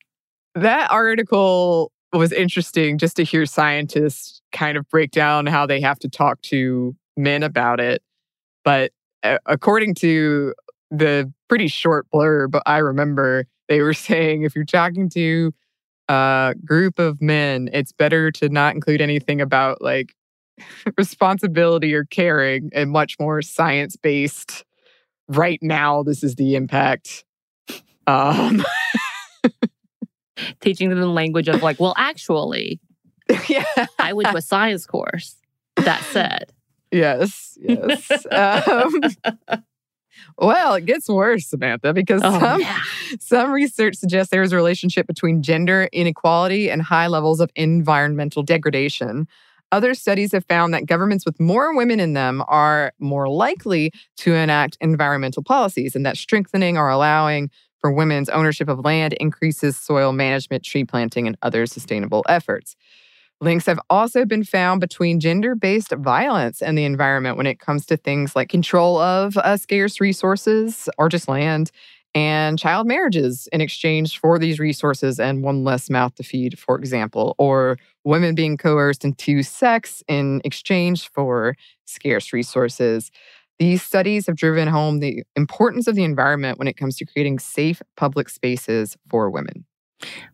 That 0.55 0.91
article 0.91 1.93
was 2.13 2.33
interesting 2.33 2.99
just 2.99 3.17
to 3.17 3.25
hear 3.25 3.47
scientists 3.47 4.43
kind 4.53 4.77
of 4.77 4.89
break 4.89 5.13
down 5.13 5.47
how 5.47 5.67
they 5.67 5.81
have 5.81 5.99
to 6.01 6.09
talk 6.09 6.41
to 6.43 6.95
men 7.17 7.43
about 7.43 7.81
it. 7.81 8.03
But 8.65 8.93
uh, 9.23 9.39
according 9.47 9.95
to 9.97 10.55
the 10.91 11.33
pretty 11.49 11.69
short 11.69 12.07
blurb 12.13 12.61
I 12.67 12.79
remember, 12.79 13.47
they 13.69 13.81
were 13.81 13.95
saying 13.95 14.43
if 14.43 14.55
you're 14.55 14.65
talking 14.65 15.09
to 15.11 15.53
a 16.11 16.55
group 16.65 16.99
of 16.99 17.23
men, 17.23 17.71
it's 17.73 17.93
better 17.93 18.33
to 18.33 18.49
not 18.49 18.75
include 18.75 19.01
anything 19.01 19.41
about 19.41 19.81
like 19.81 20.15
responsibility 20.99 21.95
or 21.95 22.05
caring 22.05 22.71
and 22.73 22.91
much 22.91 23.17
more 23.21 23.41
science 23.43 23.97
based. 23.97 24.65
Right 25.29 25.61
now, 25.63 26.03
this 26.03 26.25
is 26.25 26.35
the 26.35 26.57
impact. 26.57 27.25
Um, 28.09 28.65
Teaching 30.61 30.89
them 30.89 30.99
the 30.99 31.07
language 31.07 31.49
of 31.49 31.63
like, 31.63 31.79
well, 31.79 31.95
actually, 31.97 32.81
yeah. 33.49 33.65
I 34.01 34.13
went 34.13 34.31
to 34.31 34.37
a 34.37 34.43
science 34.43 34.87
course 34.87 35.37
that 35.77 36.03
said. 36.05 36.53
Yes, 36.91 37.57
yes. 37.61 38.27
um, 38.33 39.01
well, 40.39 40.75
it 40.75 40.87
gets 40.87 41.09
worse, 41.09 41.47
Samantha, 41.47 41.93
because 41.93 42.21
Oh, 42.25 42.39
some 42.39 42.61
yeah. 42.61 42.79
some 43.19 43.51
research 43.53 43.97
suggests 43.97 44.31
there 44.31 44.43
is 44.43 44.53
a 44.53 44.57
relationship 44.57 45.07
between 45.07 45.43
gender 45.43 45.89
inequality 45.93 46.71
and 46.71 46.83
high 46.83 47.07
levels 47.07 47.41
of 47.41 47.51
environmental 47.57 48.43
degradation. 48.43 49.27
Other 49.73 49.95
studies 49.95 50.33
have 50.33 50.45
found 50.47 50.75
that 50.75 50.87
governments 50.87 51.25
with 51.25 51.39
more 51.39 51.77
women 51.77 52.01
in 52.01 52.13
them 52.15 52.43
are 52.49 52.93
more 52.99 53.29
likely 53.29 53.93
to 54.17 54.35
enact 54.35 54.77
environmental 54.81 55.43
policies, 55.45 55.95
and 55.95 56.05
that 56.05 56.17
strengthening 56.17 56.77
or 56.77 56.89
allowing 56.89 57.51
for 57.79 57.93
women's 57.93 58.29
ownership 58.29 58.69
of 58.69 58.81
land 58.81 59.15
increases 59.15 59.77
soil 59.77 60.13
management, 60.13 60.65
tree 60.65 60.85
planting, 60.85 61.27
and 61.27 61.37
other 61.43 61.67
sustainable 61.67 62.25
efforts. 62.29 62.75
Links 63.43 63.65
have 63.67 63.81
also 63.89 64.27
been 64.27 64.45
found 64.45 64.81
between 64.81 65.19
gender 65.19 65.55
based 65.55 65.93
violence 65.93 66.61
and 66.61 66.77
the 66.77 66.85
environment 66.85 67.39
when 67.39 67.47
it 67.47 67.59
comes 67.59 67.87
to 67.87 67.97
things 67.97 68.37
like 68.37 68.51
control 68.51 68.99
of 68.99 69.37
uh, 69.39 69.57
scarce 69.57 69.99
resources 70.01 70.91
or 70.99 71.09
just 71.09 71.27
land 71.27 71.71
and 72.15 72.59
child 72.59 72.87
marriages 72.87 73.49
in 73.53 73.61
exchange 73.61 74.19
for 74.19 74.39
these 74.39 74.59
resources 74.59 75.19
and 75.19 75.43
one 75.43 75.65
less 75.65 75.89
mouth 75.89 76.15
to 76.17 76.23
feed, 76.23 76.59
for 76.59 76.77
example, 76.77 77.35
or 77.39 77.79
women 78.05 78.35
being 78.35 78.57
coerced 78.57 79.05
into 79.05 79.43
sex 79.43 80.03
in 80.09 80.43
exchange 80.45 81.09
for 81.13 81.55
scarce 81.87 82.33
resources. 82.33 83.11
These 83.59 83.83
studies 83.83 84.27
have 84.27 84.37
driven 84.37 84.69
home 84.69 85.01
the 85.01 85.23
importance 85.37 85.87
of 85.87 85.95
the 85.95 86.05
environment 86.05 86.59
when 86.59 86.69
it 86.69 86.77
comes 86.77 86.97
to 86.97 87.07
creating 87.07 87.39
safe 87.39 87.81
public 87.97 88.29
spaces 88.29 88.97
for 89.09 89.31
women. 89.31 89.65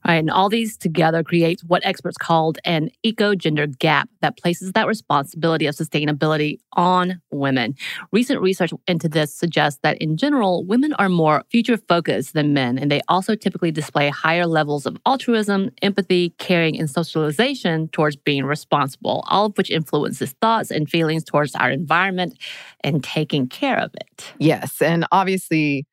And 0.05 0.31
all 0.31 0.49
these 0.49 0.77
together 0.77 1.23
create 1.23 1.61
what 1.67 1.85
experts 1.85 2.17
called 2.17 2.59
an 2.65 2.91
eco 3.03 3.35
gender 3.35 3.67
gap 3.67 4.09
that 4.21 4.37
places 4.37 4.73
that 4.73 4.87
responsibility 4.87 5.67
of 5.67 5.75
sustainability 5.75 6.59
on 6.73 7.21
women. 7.31 7.75
Recent 8.13 8.41
research 8.41 8.73
into 8.87 9.09
this 9.09 9.35
suggests 9.35 9.81
that 9.83 9.99
in 9.99 10.17
general, 10.17 10.65
women 10.65 10.93
are 10.95 11.09
more 11.09 11.45
future 11.51 11.77
focused 11.77 12.35
than 12.35 12.55
men, 12.55 12.79
and 12.79 12.91
they 12.91 13.01
also 13.09 13.35
typically 13.35 13.71
display 13.71 14.09
higher 14.09 14.47
levels 14.47 14.87
of 14.87 14.97
altruism, 15.07 15.71
empathy, 15.83 16.31
caring, 16.39 16.79
and 16.79 16.89
socialization 16.89 17.89
towards 17.89 18.17
being 18.17 18.45
responsible, 18.45 19.25
all 19.29 19.47
of 19.47 19.57
which 19.57 19.71
influences 19.71 20.35
thoughts 20.41 20.71
and 20.71 20.89
feelings 20.89 21.25
towards 21.25 21.55
our 21.55 21.71
environment 21.71 22.39
and 22.81 23.03
taking 23.03 23.49
care 23.49 23.79
of 23.79 23.91
it. 23.95 24.33
Yes. 24.39 24.81
And 24.81 25.07
obviously, 25.13 25.87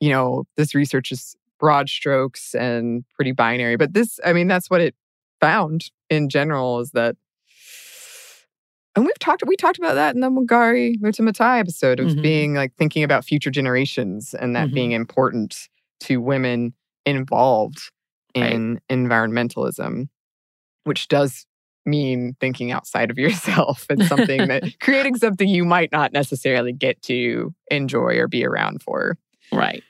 you 0.00 0.10
know, 0.10 0.44
this 0.56 0.74
research 0.74 1.12
is 1.12 1.36
broad 1.62 1.88
strokes 1.88 2.54
and 2.56 3.04
pretty 3.14 3.30
binary, 3.32 3.76
but 3.76 3.94
this, 3.94 4.18
I 4.26 4.32
mean, 4.34 4.48
that's 4.48 4.68
what 4.68 4.80
it 4.80 4.96
found 5.40 5.84
in 6.10 6.28
general 6.28 6.80
is 6.80 6.90
that. 6.90 7.14
And 8.94 9.06
we've 9.06 9.18
talked, 9.20 9.42
we 9.46 9.56
talked 9.56 9.78
about 9.78 9.94
that 9.94 10.14
in 10.14 10.20
the 10.20 10.28
Mugari 10.28 10.96
Muta 11.00 11.22
Maathai 11.22 11.60
episode 11.60 11.98
of 12.00 12.08
Mhm. 12.08 12.20
being 12.22 12.54
like 12.54 12.74
thinking 12.74 13.02
about 13.04 13.24
future 13.24 13.50
generations 13.50 14.34
and 14.34 14.54
that 14.54 14.68
Mhm. 14.68 14.74
being 14.74 14.92
important 14.92 15.68
to 16.00 16.18
women 16.20 16.74
involved 17.06 17.78
Right. 18.36 18.52
in 18.52 18.80
environmentalism, 18.90 20.08
which 20.84 21.06
does 21.08 21.46
mean 21.86 22.34
thinking 22.40 22.70
outside 22.72 23.10
of 23.10 23.18
yourself. 23.70 23.86
and 23.88 24.04
something 24.04 24.48
that 24.48 24.62
creating 24.80 25.16
something 25.16 25.48
you 25.48 25.64
might 25.64 25.90
not 25.92 26.12
necessarily 26.12 26.72
get 26.72 27.00
to 27.02 27.54
enjoy 27.70 28.18
or 28.18 28.26
be 28.28 28.44
around 28.44 28.82
for. 28.82 29.16
Right. 29.52 29.82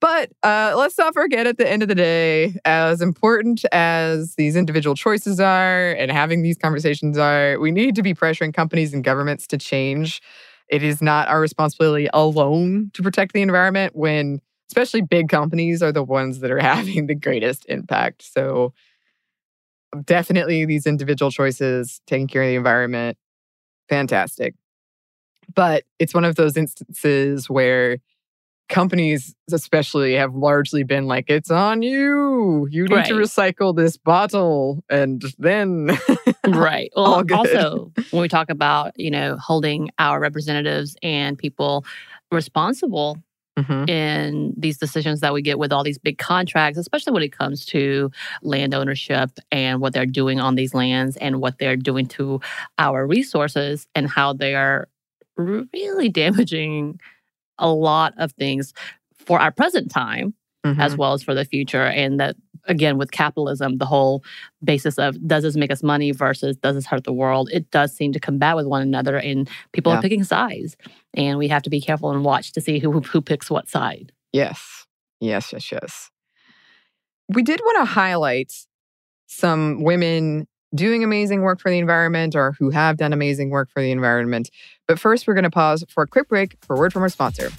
But 0.00 0.30
uh, 0.44 0.74
let's 0.76 0.96
not 0.96 1.12
forget 1.12 1.46
at 1.46 1.58
the 1.58 1.68
end 1.68 1.82
of 1.82 1.88
the 1.88 1.94
day, 1.94 2.54
as 2.64 3.00
important 3.00 3.64
as 3.72 4.36
these 4.36 4.54
individual 4.54 4.94
choices 4.94 5.40
are 5.40 5.92
and 5.92 6.10
having 6.12 6.42
these 6.42 6.56
conversations 6.56 7.18
are, 7.18 7.58
we 7.58 7.72
need 7.72 7.96
to 7.96 8.02
be 8.02 8.14
pressuring 8.14 8.54
companies 8.54 8.94
and 8.94 9.02
governments 9.02 9.46
to 9.48 9.58
change. 9.58 10.22
It 10.68 10.84
is 10.84 11.02
not 11.02 11.28
our 11.28 11.40
responsibility 11.40 12.08
alone 12.12 12.90
to 12.94 13.02
protect 13.02 13.32
the 13.32 13.42
environment 13.42 13.96
when, 13.96 14.40
especially 14.70 15.02
big 15.02 15.28
companies, 15.28 15.82
are 15.82 15.92
the 15.92 16.04
ones 16.04 16.40
that 16.40 16.50
are 16.52 16.58
having 16.62 17.06
the 17.08 17.16
greatest 17.16 17.66
impact. 17.68 18.22
So, 18.22 18.72
definitely 20.04 20.64
these 20.64 20.86
individual 20.86 21.30
choices, 21.30 22.00
taking 22.06 22.28
care 22.28 22.42
of 22.42 22.48
the 22.48 22.56
environment, 22.56 23.16
fantastic. 23.88 24.54
But 25.54 25.84
it's 25.98 26.14
one 26.14 26.24
of 26.24 26.36
those 26.36 26.56
instances 26.56 27.48
where 27.48 27.98
companies 28.68 29.34
especially 29.50 30.14
have 30.14 30.34
largely 30.34 30.82
been 30.82 31.06
like 31.06 31.24
it's 31.28 31.50
on 31.50 31.80
you 31.82 32.66
you 32.70 32.84
need 32.84 32.94
Right. 32.94 33.06
to 33.06 33.14
recycle 33.14 33.74
this 33.74 33.96
bottle 33.96 34.84
and 34.90 35.22
then 35.38 35.90
right. 36.46 36.90
Well, 36.96 37.24
also, 37.32 37.92
when 38.10 38.20
we 38.22 38.28
talk 38.28 38.50
about, 38.50 38.92
you 38.98 39.10
know, 39.10 39.36
holding 39.38 39.90
our 39.98 40.20
representatives 40.20 40.96
and 41.02 41.38
people 41.38 41.84
responsible 42.30 43.16
Mhm. 43.58 43.88
in 43.90 44.54
these 44.56 44.78
decisions 44.78 45.18
that 45.20 45.32
we 45.34 45.42
get 45.42 45.58
with 45.58 45.72
all 45.72 45.82
these 45.82 45.98
big 45.98 46.16
contracts, 46.18 46.78
especially 46.78 47.12
when 47.12 47.24
it 47.24 47.32
comes 47.32 47.64
to 47.66 48.08
land 48.42 48.72
ownership 48.72 49.30
and 49.50 49.80
what 49.80 49.92
they're 49.94 50.06
doing 50.06 50.38
on 50.38 50.54
these 50.54 50.74
lands 50.74 51.16
and 51.16 51.40
what 51.40 51.58
they're 51.58 51.74
doing 51.76 52.06
to 52.06 52.40
our 52.78 53.04
resources 53.04 53.88
and 53.96 54.08
how 54.08 54.32
they 54.32 54.54
are 54.54 54.88
really 55.36 56.08
damaging 56.22 57.00
a 57.58 57.68
lot 57.68 58.14
of 58.18 58.32
things 58.32 58.72
for 59.14 59.38
our 59.40 59.50
present 59.50 59.90
time 59.90 60.34
as 60.64 60.94
Mhm. 60.94 60.98
well 60.98 61.12
as 61.14 61.22
for 61.22 61.34
the 61.34 61.44
future. 61.46 61.84
And 61.84 62.20
that, 62.20 62.36
again, 62.64 62.98
with 62.98 63.10
capitalism, 63.10 63.78
the 63.78 63.86
whole 63.86 64.22
basis 64.62 64.98
of 64.98 65.16
does 65.26 65.42
this 65.44 65.56
make 65.56 65.70
us 65.70 65.82
money 65.82 66.10
versus 66.10 66.56
does 66.58 66.74
this 66.74 66.84
hurt 66.86 67.04
the 67.04 67.12
world, 67.12 67.48
it 67.52 67.70
does 67.70 67.94
seem 67.96 68.12
to 68.12 68.20
combat 68.20 68.54
with 68.56 68.66
one 68.66 68.82
another, 68.82 69.16
and 69.16 69.48
people 69.72 69.92
Yeah. 69.92 69.98
are 69.98 70.02
picking 70.02 70.24
sides. 70.24 70.76
And 71.14 71.38
we 71.38 71.48
have 71.48 71.62
to 71.62 71.70
be 71.70 71.80
careful 71.80 72.10
and 72.10 72.22
watch 72.24 72.52
to 72.52 72.60
see 72.60 72.78
who, 72.80 73.00
who 73.00 73.20
picks 73.22 73.50
what 73.50 73.68
side. 73.68 74.12
yes 74.32 74.84
yes 75.20 75.52
yes 75.54 75.72
yes 75.72 76.10
we 77.30 77.42
did 77.42 77.60
want 77.64 77.78
to 77.78 77.84
highlight 77.86 78.52
some 79.26 79.82
women 79.82 80.46
doing 80.74 81.02
amazing 81.02 81.42
work 81.42 81.60
for 81.60 81.70
the 81.70 81.78
environment 81.78 82.34
or 82.34 82.52
who 82.58 82.70
have 82.70 82.96
done 82.96 83.12
amazing 83.12 83.50
work 83.50 83.70
for 83.70 83.80
the 83.82 83.90
environment 83.90 84.50
but 84.86 84.98
first 84.98 85.26
we're 85.26 85.34
going 85.34 85.44
to 85.44 85.50
pause 85.50 85.84
for 85.88 86.02
a 86.02 86.06
quick 86.06 86.28
break 86.28 86.56
for 86.62 86.76
a 86.76 86.78
word 86.78 86.92
from 86.92 87.02
our 87.02 87.08
sponsor 87.08 87.50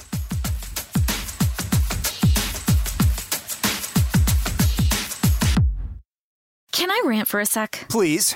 Can 6.71 6.89
I 6.89 7.01
rant 7.03 7.27
for 7.27 7.41
a 7.41 7.45
sec? 7.45 7.87
Please. 7.89 8.35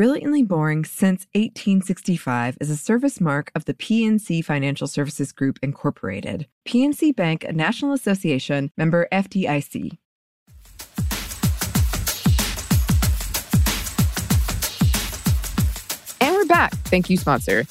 Brilliantly 0.00 0.42
Boring 0.42 0.86
since 0.86 1.26
1865 1.34 2.56
is 2.58 2.70
a 2.70 2.76
service 2.78 3.20
mark 3.20 3.52
of 3.54 3.66
the 3.66 3.74
PNC 3.74 4.42
Financial 4.42 4.86
Services 4.86 5.30
Group, 5.30 5.58
Incorporated. 5.62 6.46
PNC 6.66 7.14
Bank, 7.14 7.44
a 7.44 7.52
National 7.52 7.92
Association, 7.92 8.70
member 8.78 9.06
FDIC. 9.12 9.98
And 16.22 16.34
we're 16.34 16.46
back. 16.46 16.72
Thank 16.86 17.10
you, 17.10 17.18
sponsor. 17.18 17.66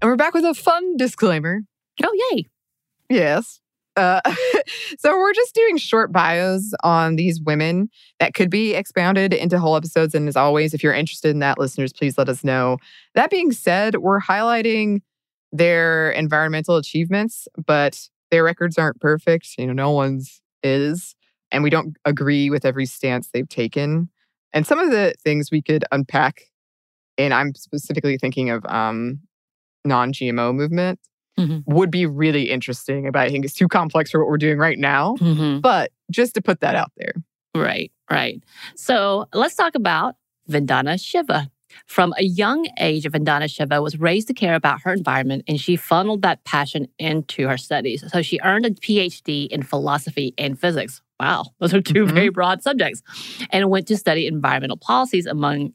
And 0.00 0.10
we're 0.10 0.16
back 0.16 0.32
with 0.32 0.46
a 0.46 0.54
fun 0.54 0.96
disclaimer. 0.96 1.60
Oh, 2.02 2.30
yay. 2.30 2.46
Yes. 3.10 3.60
Uh, 3.96 4.20
so 4.98 5.16
we're 5.18 5.34
just 5.34 5.54
doing 5.54 5.76
short 5.76 6.12
bios 6.12 6.72
on 6.82 7.16
these 7.16 7.40
women 7.40 7.88
that 8.20 8.34
could 8.34 8.50
be 8.50 8.74
expounded 8.74 9.32
into 9.34 9.58
whole 9.58 9.76
episodes. 9.76 10.14
And 10.14 10.28
as 10.28 10.36
always, 10.36 10.74
if 10.74 10.82
you're 10.82 10.94
interested 10.94 11.30
in 11.30 11.40
that, 11.40 11.58
listeners, 11.58 11.92
please 11.92 12.16
let 12.16 12.28
us 12.28 12.42
know. 12.44 12.78
That 13.14 13.30
being 13.30 13.52
said, 13.52 13.96
we're 13.96 14.20
highlighting 14.20 15.00
their 15.52 16.10
environmental 16.12 16.76
achievements, 16.76 17.46
but 17.66 17.98
their 18.30 18.44
records 18.44 18.78
aren't 18.78 19.00
perfect. 19.00 19.48
You 19.58 19.66
know, 19.66 19.74
no 19.74 19.90
one's 19.90 20.40
is. 20.62 21.14
And 21.50 21.62
we 21.62 21.70
don't 21.70 21.96
agree 22.04 22.48
with 22.48 22.64
every 22.64 22.86
stance 22.86 23.28
they've 23.28 23.48
taken. 23.48 24.08
And 24.54 24.66
some 24.66 24.78
of 24.78 24.90
the 24.90 25.14
things 25.22 25.50
we 25.50 25.60
could 25.60 25.84
unpack, 25.92 26.42
and 27.18 27.34
I'm 27.34 27.54
specifically 27.54 28.16
thinking 28.16 28.48
of 28.48 28.64
um, 28.66 29.20
non-GMO 29.84 30.54
movement 30.54 30.98
Mhm. 31.38 31.62
would 31.66 31.90
be 31.90 32.04
really 32.06 32.50
interesting. 32.50 33.10
But 33.10 33.20
I 33.22 33.28
think 33.30 33.44
it's 33.44 33.54
too 33.54 33.68
complex 33.68 34.10
for 34.10 34.20
what 34.20 34.28
we're 34.28 34.36
doing 34.38 34.58
right 34.58 34.78
now. 34.78 35.14
hmm 35.16 35.58
But 35.60 35.90
just 36.10 36.34
to 36.34 36.42
put 36.42 36.60
that 36.60 36.74
out 36.74 36.92
there. 36.96 37.14
Right, 37.54 37.90
right. 38.10 38.42
So 38.76 39.26
let's 39.32 39.54
talk 39.54 39.74
about 39.74 40.16
Vandana 40.50 41.02
Shiva. 41.02 41.50
From 41.86 42.12
a 42.18 42.22
young 42.22 42.68
age, 42.78 43.04
Vandana 43.04 43.48
Shiva 43.50 43.80
was 43.80 43.98
raised 43.98 44.28
to 44.28 44.34
care 44.34 44.54
about 44.54 44.82
her 44.82 44.92
environment 44.92 45.44
and 45.48 45.58
she 45.58 45.76
funneled 45.76 46.20
that 46.22 46.44
passion 46.44 46.86
into 46.98 47.48
her 47.48 47.56
studies. 47.56 48.04
So 48.12 48.20
she 48.20 48.38
earned 48.44 48.66
a 48.66 48.70
PhD 48.72 49.46
in 49.48 49.62
philosophy 49.62 50.34
and 50.36 50.58
physics. 50.58 51.00
Wow, 51.18 51.46
those 51.60 51.72
are 51.72 51.80
2 51.80 52.04
Mhm. 52.04 52.12
very 52.12 52.28
broad 52.28 52.62
subjects. 52.62 53.00
And 53.50 53.70
went 53.70 53.86
to 53.88 53.96
study 53.96 54.26
environmental 54.26 54.76
policies, 54.76 55.24
among 55.24 55.72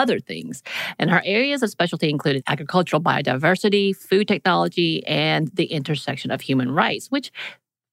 other 0.00 0.18
things. 0.18 0.62
And 0.98 1.10
her 1.10 1.22
areas 1.24 1.62
of 1.62 1.70
specialty 1.70 2.08
included 2.08 2.42
agricultural 2.46 3.02
biodiversity, 3.02 3.94
food 3.94 4.26
technology, 4.26 5.06
and 5.06 5.48
the 5.54 5.66
intersection 5.66 6.30
of 6.30 6.40
human 6.40 6.70
rights, 6.72 7.10
which 7.10 7.30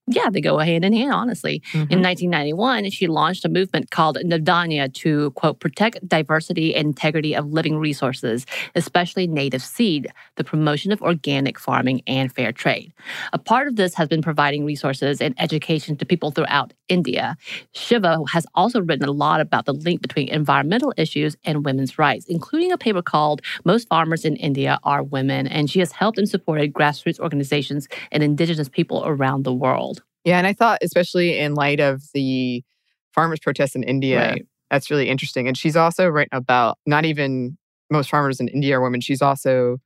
yeah, 0.07 0.29
they 0.29 0.41
go 0.41 0.57
hand 0.57 0.85
in 0.85 0.93
hand, 0.93 1.11
honestly. 1.11 1.61
Mhm. 1.73 1.91
In 1.91 2.01
1991, 2.01 2.89
she 2.89 3.07
launched 3.07 3.43
a 3.43 3.49
movement 3.49 3.91
called 3.91 4.17
Navdanya 4.23 4.91
to, 4.93 5.31
quote, 5.31 5.59
protect 5.59 6.07
diversity 6.07 6.73
and 6.73 6.87
integrity 6.87 7.35
of 7.35 7.51
living 7.51 7.77
resources, 7.77 8.45
especially 8.75 9.27
native 9.27 9.61
seed, 9.61 10.07
the 10.37 10.43
promotion 10.43 10.91
of 10.93 11.01
organic 11.01 11.59
farming 11.59 12.01
and 12.07 12.33
fair 12.33 12.51
trade. 12.53 12.93
A 13.33 13.37
part 13.37 13.67
of 13.67 13.75
this 13.75 13.95
has 13.95 14.07
been 14.07 14.21
providing 14.21 14.63
resources 14.65 15.21
and 15.21 15.35
education 15.39 15.97
to 15.97 16.05
people 16.05 16.31
throughout 16.31 16.73
India. 16.87 17.35
Shiva 17.73 18.19
has 18.31 18.45
also 18.55 18.81
written 18.81 19.07
a 19.07 19.11
lot 19.11 19.41
about 19.41 19.65
the 19.65 19.73
link 19.73 20.01
between 20.01 20.29
environmental 20.29 20.93
issues 20.95 21.35
and 21.43 21.65
women's 21.65 21.99
rights, 21.99 22.25
including 22.29 22.71
a 22.71 22.77
paper 22.77 23.01
called 23.01 23.41
Most 23.65 23.89
Farmers 23.89 24.23
in 24.23 24.37
India 24.37 24.79
Are 24.83 25.03
Women. 25.03 25.47
And 25.47 25.69
she 25.69 25.79
has 25.79 25.91
helped 25.91 26.17
and 26.17 26.29
supported 26.29 26.73
grassroots 26.73 27.19
organizations 27.19 27.87
and 28.11 28.23
indigenous 28.23 28.69
people 28.69 29.03
around 29.05 29.43
the 29.43 29.53
world. 29.53 29.96
Yeah, 30.27 30.37
and 30.37 30.45
I 30.45 30.51
thought, 30.51 30.79
especially 30.81 31.39
in 31.39 31.53
light 31.53 31.79
of 31.79 32.03
the 32.13 32.61
farmers' 33.13 33.39
protests 33.39 33.75
in 33.77 33.83
India, 33.83 34.31
Right. 34.31 34.45
that's 34.69 34.91
really 34.91 35.07
interesting. 35.07 35.47
And 35.47 35.57
she's 35.57 35.77
also 35.77 36.05
written 36.07 36.37
about 36.37 36.77
not 36.85 37.05
even 37.05 37.57
most 37.89 38.09
farmers 38.09 38.41
in 38.41 38.49
India 38.49 38.75
are 38.77 38.81
women. 38.81 38.99
She's 38.99 39.21
also 39.21 39.77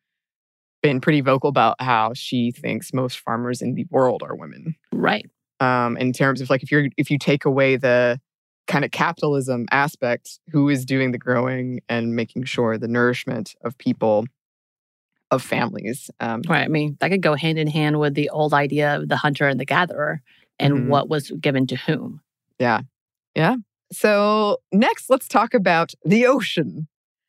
been 0.82 1.00
pretty 1.00 1.22
vocal 1.22 1.48
about 1.48 1.80
how 1.80 2.14
she 2.16 2.50
thinks 2.50 2.92
most 2.92 3.20
farmers 3.20 3.62
in 3.62 3.76
the 3.76 3.86
world 3.92 4.24
are 4.24 4.36
women. 4.36 4.74
Right. 4.92 5.30
Um, 5.60 5.96
in 5.98 6.12
terms 6.12 6.42
of 6.42 6.50
like 6.50 6.64
if 6.64 6.72
you're 6.72 6.88
if 6.98 7.12
you 7.12 7.20
take 7.20 7.46
away 7.46 7.76
the 7.76 8.20
kind 8.66 8.84
of 8.84 8.90
capitalism 8.90 9.68
aspect, 9.70 10.40
who 10.52 10.70
is 10.70 10.86
doing 10.86 11.12
the 11.12 11.20
growing 11.20 11.82
and 11.88 12.16
making 12.16 12.46
sure 12.46 12.80
the 12.80 12.88
nourishment 12.88 13.54
of 13.64 13.78
people, 13.78 14.26
of 15.32 15.42
families. 15.42 16.12
Um, 16.20 16.42
Right. 16.48 16.64
I 16.66 16.68
mean, 16.68 16.98
that 17.00 17.10
could 17.10 17.22
go 17.22 17.36
hand 17.36 17.58
in 17.58 17.68
hand 17.68 18.00
with 18.00 18.14
the 18.14 18.30
old 18.30 18.54
idea 18.54 18.98
of 18.98 19.08
the 19.10 19.16
hunter 19.18 19.48
and 19.48 19.60
the 19.60 19.66
gatherer 19.66 20.22
and 20.60 20.74
Mhm. 20.74 20.88
what 20.88 21.10
was 21.10 21.32
given 21.40 21.66
to 21.68 21.76
whom. 21.76 22.22
Yeah. 22.60 22.82
Yeah. 23.36 23.56
So, 23.92 24.58
next, 24.72 25.10
let's 25.10 25.28
talk 25.28 25.54
about 25.54 25.94
the 26.06 26.26
ocean. 26.28 26.88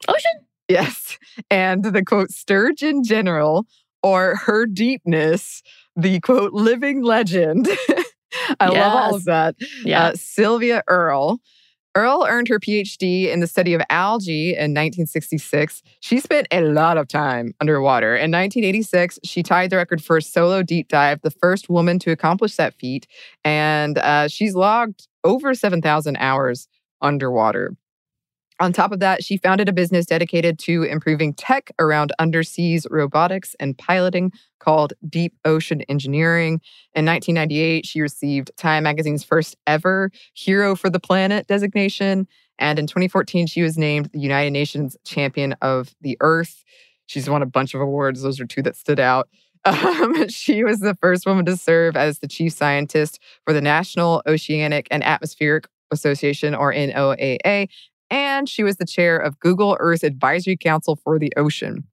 Ocean? 0.08 0.46
Yes. 0.68 1.18
And 1.50 1.84
the 1.84 2.04
quote, 2.04 2.30
sturgeon 2.30 3.02
general 3.04 3.66
or 4.02 4.36
her 4.36 4.66
deepness, 4.66 5.62
the 5.96 6.20
quote, 6.20 6.52
living 6.52 7.02
legend. 7.02 7.68
I 8.60 8.66
love 8.68 8.92
all 8.94 9.14
of 9.14 9.24
that. 9.26 9.54
Yeah. 9.84 10.06
Uh, 10.06 10.12
Sylvia 10.16 10.82
Earle. 10.88 11.38
Earle 11.94 12.26
earned 12.28 12.48
her 12.48 12.58
PhD 12.58 13.28
in 13.28 13.40
the 13.40 13.46
study 13.46 13.74
of 13.74 13.82
algae 13.90 14.50
in 14.50 14.72
1966. 14.72 15.82
She 16.00 16.20
spent 16.20 16.46
a 16.50 16.62
lot 16.62 16.96
of 16.96 17.06
time 17.06 17.54
underwater. 17.60 18.14
In 18.14 18.30
1986, 18.30 19.18
she 19.24 19.42
tied 19.42 19.70
the 19.70 19.76
record 19.76 20.02
for 20.02 20.16
a 20.16 20.22
solo 20.22 20.62
deep 20.62 20.88
dive, 20.88 21.20
the 21.20 21.30
first 21.30 21.68
woman 21.68 21.98
to 22.00 22.10
accomplish 22.10 22.56
that 22.56 22.74
feat. 22.74 23.06
And 23.44 23.98
uh, 23.98 24.28
she's 24.28 24.54
logged 24.54 25.06
over 25.22 25.54
7,000 25.54 26.16
hours 26.16 26.66
underwater. 27.02 27.76
On 28.62 28.72
top 28.72 28.92
of 28.92 29.00
that, 29.00 29.24
she 29.24 29.38
founded 29.38 29.68
a 29.68 29.72
business 29.72 30.06
dedicated 30.06 30.56
to 30.60 30.84
improving 30.84 31.34
tech 31.34 31.72
around 31.80 32.12
underseas 32.20 32.86
robotics 32.88 33.56
and 33.58 33.76
piloting 33.76 34.30
called 34.60 34.92
Deep 35.08 35.34
Ocean 35.44 35.82
Engineering. 35.88 36.60
In 36.94 37.04
1998, 37.04 37.84
she 37.84 38.00
received 38.00 38.52
Time 38.56 38.84
Magazine's 38.84 39.24
first 39.24 39.56
ever 39.66 40.12
Hero 40.34 40.76
for 40.76 40.88
the 40.88 41.00
Planet 41.00 41.48
designation. 41.48 42.28
And 42.56 42.78
in 42.78 42.86
2014, 42.86 43.48
she 43.48 43.62
was 43.62 43.76
named 43.76 44.10
the 44.12 44.20
United 44.20 44.52
Nations 44.52 44.96
Champion 45.04 45.56
of 45.60 45.92
the 46.00 46.16
Earth. 46.20 46.62
She's 47.06 47.28
won 47.28 47.42
a 47.42 47.46
bunch 47.46 47.74
of 47.74 47.80
awards. 47.80 48.22
Those 48.22 48.38
are 48.38 48.46
two 48.46 48.62
that 48.62 48.76
stood 48.76 49.00
out. 49.00 49.28
Um, 49.64 50.28
she 50.28 50.64
was 50.64 50.80
the 50.80 50.96
first 51.00 51.24
woman 51.24 51.44
to 51.44 51.56
serve 51.56 51.96
as 51.96 52.18
the 52.18 52.26
chief 52.26 52.52
scientist 52.52 53.20
for 53.44 53.52
the 53.52 53.60
National 53.60 54.20
Oceanic 54.26 54.88
and 54.90 55.04
Atmospheric 55.04 55.68
Association, 55.92 56.54
or 56.54 56.72
NOAA, 56.72 57.68
and 58.12 58.46
she 58.46 58.62
was 58.62 58.76
the 58.76 58.84
chair 58.84 59.16
of 59.16 59.40
Google 59.40 59.76
Earth 59.80 60.04
Advisory 60.04 60.56
Council 60.56 60.96
for 60.96 61.18
the 61.18 61.32
Ocean. 61.36 61.84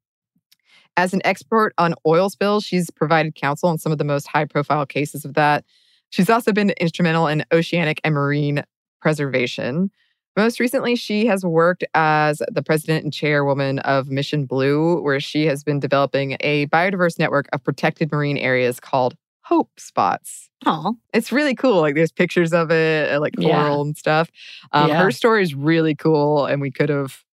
As 0.98 1.14
an 1.14 1.22
expert 1.24 1.74
on 1.78 1.96
oil 2.06 2.30
spills, 2.30 2.66
she's 2.66 2.92
provided 2.92 3.36
counsel 3.36 3.70
on 3.70 3.78
some 3.78 3.94
of 3.94 3.98
the 3.98 4.04
most 4.04 4.28
high 4.28 4.44
profile 4.44 4.86
cases 4.86 5.24
of 5.24 5.36
that. 5.36 5.64
She's 6.10 6.30
also 6.30 6.52
been 6.52 6.72
instrumental 6.72 7.28
in 7.28 7.46
oceanic 7.54 8.02
and 8.04 8.14
marine 8.14 8.64
preservation. 9.02 9.92
Most 10.36 10.60
recently, 10.60 10.98
she 10.98 11.26
has 11.28 11.46
worked 11.46 11.86
as 11.94 12.42
the 12.52 12.64
president 12.64 13.06
and 13.06 13.14
chairwoman 13.14 13.80
of 13.80 14.10
Mission 14.10 14.46
Blue, 14.46 15.02
where 15.02 15.22
she 15.22 15.46
has 15.46 15.64
been 15.64 15.80
developing 15.80 16.36
a 16.42 16.68
biodiverse 16.68 17.18
network 17.18 17.48
of 17.54 17.64
protected 17.64 18.12
marine 18.12 18.38
areas 18.38 18.82
called 18.82 19.16
Hope 19.44 19.72
Spots. 19.80 20.49
Aw. 20.66 20.92
It's 21.14 21.32
really 21.32 21.56
cool. 21.56 21.80
Like 21.82 21.96
there's 21.96 22.12
pictures 22.12 22.54
of 22.54 22.72
it, 22.72 23.12
uh, 23.14 23.20
like 23.20 23.34
Yeah. 23.38 23.62
coral 23.64 23.82
and 23.82 23.98
stuff. 23.98 24.30
Um, 24.72 24.90
Yeah. 24.90 25.02
Her 25.04 25.12
story 25.12 25.44
is 25.44 25.56
really 25.56 25.96
cool, 25.96 26.46
and 26.46 26.62
we 26.62 26.72
could 26.72 26.90
have, 26.90 27.24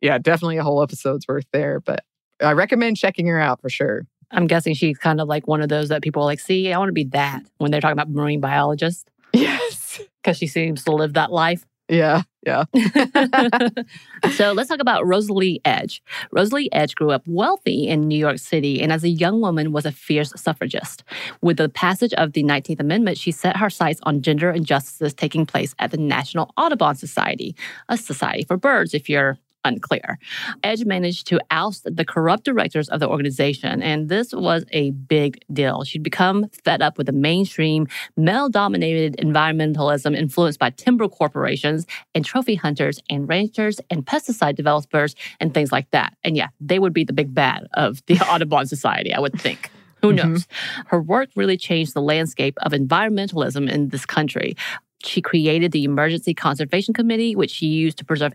yeah, 0.00 0.18
definitely 0.18 0.58
a 0.58 0.62
whole 0.62 0.82
episode's 0.82 1.26
worth 1.26 1.46
there. 1.52 1.80
But 1.80 2.04
I 2.42 2.52
recommend 2.52 2.96
checking 2.96 3.26
her 3.26 3.40
out 3.40 3.60
for 3.60 3.68
sure. 3.68 4.06
I'm 4.30 4.46
guessing 4.46 4.74
she's 4.74 4.98
kind 4.98 5.20
of 5.20 5.26
like 5.28 5.48
one 5.48 5.62
of 5.62 5.68
those 5.70 5.88
that 5.88 6.02
people 6.02 6.22
are 6.22 6.26
like, 6.26 6.38
see, 6.40 6.72
I 6.72 6.78
want 6.78 6.88
to 6.90 6.92
be 6.92 7.04
that 7.04 7.42
when 7.58 7.70
they're 7.70 7.80
talking 7.80 7.94
about 7.98 8.10
marine 8.10 8.40
biologists 8.40 9.06
Yes. 9.32 10.00
because 10.22 10.36
she 10.36 10.46
seems 10.46 10.84
to 10.84 10.92
live 10.92 11.14
that 11.14 11.32
life. 11.32 11.64
Yeah. 11.88 12.22
Yeah. 12.46 12.64
so 14.32 14.52
let's 14.52 14.68
talk 14.68 14.80
about 14.80 15.06
Rosalie 15.06 15.60
Edge. 15.64 16.02
Rosalie 16.32 16.72
Edge 16.72 16.94
grew 16.94 17.10
up 17.10 17.22
wealthy 17.26 17.88
in 17.88 18.08
New 18.08 18.18
York 18.18 18.38
City 18.38 18.80
and 18.80 18.92
as 18.92 19.04
a 19.04 19.08
young 19.08 19.40
woman 19.40 19.72
was 19.72 19.86
a 19.86 19.92
fierce 19.92 20.32
suffragist. 20.36 21.02
With 21.42 21.56
the 21.56 21.68
passage 21.68 22.12
of 22.14 22.32
the 22.32 22.42
19th 22.42 22.80
Amendment, 22.80 23.18
she 23.18 23.32
set 23.32 23.56
her 23.56 23.70
sights 23.70 24.00
on 24.04 24.22
gender 24.22 24.50
injustices 24.50 25.14
taking 25.14 25.46
place 25.46 25.74
at 25.78 25.90
the 25.90 25.96
National 25.96 26.52
Audubon 26.56 26.94
Society, 26.94 27.56
a 27.88 27.96
society 27.96 28.44
for 28.44 28.56
birds 28.56 28.94
if 28.94 29.08
you're 29.08 29.38
unclear. 29.68 30.18
Edge 30.62 30.84
managed 30.84 31.26
to 31.28 31.40
oust 31.50 31.86
the 31.98 32.04
corrupt 32.04 32.44
directors 32.44 32.88
of 32.88 32.98
the 33.00 33.08
organization, 33.08 33.82
and 33.82 34.08
this 34.08 34.32
was 34.32 34.64
a 34.72 34.90
big 34.90 35.30
deal. 35.52 35.84
She'd 35.84 36.02
become 36.02 36.46
fed 36.64 36.80
up 36.82 36.98
with 36.98 37.06
the 37.06 37.12
mainstream, 37.12 37.86
male 38.16 38.48
dominated 38.48 39.16
environmentalism 39.18 40.16
influenced 40.16 40.58
by 40.58 40.70
timber 40.70 41.08
corporations 41.08 41.86
and 42.14 42.24
trophy 42.24 42.54
hunters 42.54 43.00
and 43.10 43.28
ranchers 43.28 43.80
and 43.90 44.04
pesticide 44.04 44.54
developers 44.56 45.14
and 45.40 45.54
things 45.54 45.70
like 45.72 45.90
that. 45.90 46.14
And 46.24 46.36
yeah, 46.36 46.48
they 46.60 46.78
would 46.78 46.92
be 46.92 47.04
the 47.04 47.12
big 47.12 47.34
bad 47.34 47.66
of 47.74 48.04
the 48.06 48.18
Audubon 48.32 48.66
Society, 48.66 49.12
I 49.14 49.20
would 49.20 49.38
think. 49.40 49.70
Who 50.02 50.12
Mhm. 50.12 50.16
knows? 50.16 50.46
Her 50.86 51.00
work 51.02 51.28
really 51.36 51.56
changed 51.56 51.92
the 51.94 52.00
landscape 52.02 52.56
of 52.62 52.72
environmentalism 52.72 53.68
in 53.70 53.88
this 53.88 54.06
country. 54.06 54.56
She 55.04 55.20
created 55.20 55.72
the 55.72 55.84
Emergency 55.84 56.34
Conservation 56.34 56.94
Committee, 56.94 57.34
which 57.36 57.50
she 57.50 57.66
used 57.66 57.98
to 57.98 58.04
preserve 58.04 58.32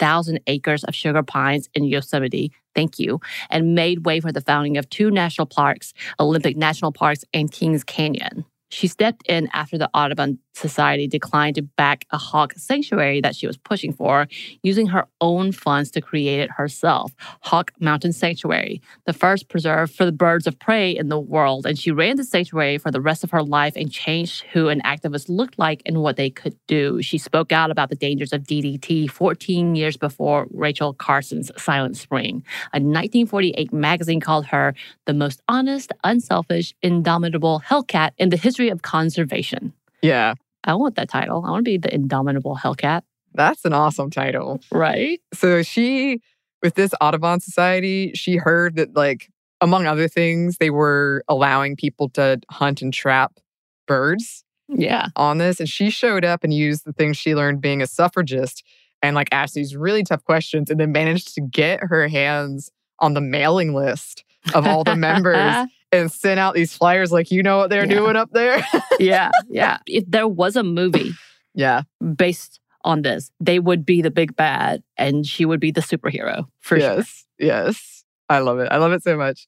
8,000 0.00 0.40
acres 0.46 0.82
of 0.84 0.94
sugar 0.94 1.22
pines 1.22 1.68
in 1.74 1.84
Yosemite. 1.84 2.52
Thank 2.74 2.98
you. 2.98 3.20
And 3.50 3.74
made 3.74 4.06
way 4.06 4.20
for 4.20 4.32
the 4.32 4.40
founding 4.40 4.78
of 4.78 4.88
two 4.88 5.10
national 5.10 5.46
parks, 5.46 5.92
Olympic 6.18 6.56
National 6.56 6.90
Parks 6.90 7.22
and 7.34 7.52
Kings 7.52 7.84
Canyon. 7.84 8.46
She 8.70 8.86
stepped 8.86 9.26
in 9.26 9.48
after 9.52 9.76
the 9.76 9.90
Audubon 9.94 10.38
Society 10.52 11.06
declined 11.06 11.56
to 11.56 11.62
back 11.62 12.06
a 12.10 12.18
hawk 12.18 12.52
sanctuary 12.56 13.20
that 13.20 13.34
she 13.34 13.46
was 13.46 13.56
pushing 13.56 13.92
for, 13.92 14.26
using 14.62 14.88
her 14.88 15.06
own 15.20 15.52
funds 15.52 15.90
to 15.92 16.00
create 16.00 16.40
it 16.40 16.50
herself 16.50 17.12
Hawk 17.42 17.72
Mountain 17.80 18.12
Sanctuary, 18.12 18.82
the 19.06 19.12
first 19.12 19.48
preserve 19.48 19.90
for 19.90 20.04
the 20.04 20.12
birds 20.12 20.46
of 20.46 20.58
prey 20.58 20.90
in 20.90 21.08
the 21.08 21.18
world. 21.18 21.66
And 21.66 21.78
she 21.78 21.90
ran 21.90 22.16
the 22.16 22.24
sanctuary 22.24 22.78
for 22.78 22.90
the 22.90 23.00
rest 23.00 23.24
of 23.24 23.30
her 23.30 23.42
life 23.42 23.74
and 23.76 23.90
changed 23.90 24.44
who 24.52 24.68
an 24.68 24.80
activist 24.82 25.28
looked 25.28 25.58
like 25.58 25.82
and 25.86 26.02
what 26.02 26.16
they 26.16 26.30
could 26.30 26.56
do. 26.66 27.00
She 27.00 27.18
spoke 27.18 27.52
out 27.52 27.70
about 27.70 27.88
the 27.88 27.96
dangers 27.96 28.32
of 28.32 28.42
DDT 28.42 29.10
14 29.10 29.74
years 29.74 29.96
before 29.96 30.46
Rachel 30.50 30.92
Carson's 30.94 31.50
Silent 31.56 31.96
Spring. 31.96 32.44
A 32.72 32.78
1948 32.78 33.72
magazine 33.72 34.20
called 34.20 34.46
her 34.46 34.74
the 35.06 35.14
most 35.14 35.40
honest, 35.48 35.92
unselfish, 36.04 36.74
indomitable 36.82 37.62
Hellcat 37.66 38.12
in 38.18 38.28
the 38.28 38.36
history 38.36 38.59
of 38.68 38.82
conservation. 38.82 39.72
Yeah. 40.02 40.34
I 40.64 40.74
want 40.74 40.94
that 40.96 41.08
title. 41.08 41.42
I 41.46 41.50
want 41.50 41.64
to 41.64 41.70
be 41.70 41.78
the 41.78 41.92
indomitable 41.94 42.56
Hellcat. 42.62 43.02
That's 43.34 43.64
an 43.64 43.72
awesome 43.72 44.10
title. 44.10 44.60
Right? 44.70 45.20
So 45.32 45.62
she, 45.62 46.20
with 46.62 46.74
this 46.74 46.92
Audubon 47.00 47.40
Society, 47.40 48.12
she 48.14 48.36
heard 48.36 48.76
that, 48.76 48.94
like, 48.94 49.30
among 49.60 49.86
other 49.86 50.08
things, 50.08 50.58
they 50.58 50.70
were 50.70 51.24
allowing 51.28 51.76
people 51.76 52.08
to 52.10 52.40
hunt 52.50 52.82
and 52.82 52.92
trap 52.92 53.38
birds 53.86 54.44
Yeah. 54.68 55.08
on 55.16 55.38
this. 55.38 55.60
And 55.60 55.68
she 55.68 55.90
showed 55.90 56.24
up 56.24 56.44
and 56.44 56.52
used 56.52 56.84
the 56.84 56.92
things 56.92 57.16
she 57.16 57.34
learned 57.34 57.60
being 57.60 57.80
a 57.82 57.86
suffragist 57.86 58.62
and, 59.02 59.14
like, 59.16 59.28
asked 59.32 59.54
these 59.54 59.74
really 59.76 60.02
tough 60.02 60.24
questions 60.24 60.70
and 60.70 60.78
then 60.80 60.92
managed 60.92 61.34
to 61.34 61.40
get 61.40 61.80
her 61.84 62.08
hands 62.08 62.70
on 62.98 63.14
the 63.14 63.20
mailing 63.20 63.74
list 63.74 64.24
of 64.54 64.66
all 64.66 64.84
the 64.84 64.96
members 64.96 65.68
and 65.92 66.10
sent 66.10 66.38
out 66.38 66.54
these 66.54 66.74
flyers, 66.74 67.10
like, 67.12 67.30
you 67.30 67.42
know 67.42 67.58
what 67.58 67.70
they're 67.70 67.84
Yeah. 67.86 67.94
doing 67.96 68.16
up 68.16 68.30
there? 68.32 68.64
yeah. 69.00 69.30
Yeah. 69.48 69.78
If 69.86 70.04
there 70.08 70.28
was 70.28 70.56
a 70.56 70.62
movie 70.62 71.12
yeah. 71.54 71.82
based 72.16 72.60
on 72.84 73.02
this. 73.02 73.30
They 73.40 73.58
would 73.58 73.84
be 73.84 74.00
the 74.02 74.10
big 74.10 74.36
bad 74.36 74.82
and 74.96 75.26
she 75.26 75.44
would 75.44 75.60
be 75.60 75.70
the 75.70 75.82
superhero 75.82 76.46
for 76.60 76.78
yes, 76.78 77.26
sure. 77.38 77.46
Yes. 77.46 78.04
I 78.30 78.38
love 78.38 78.58
it. 78.60 78.68
I 78.70 78.76
love 78.78 78.92
it 78.92 79.02
so 79.02 79.16
much. 79.16 79.46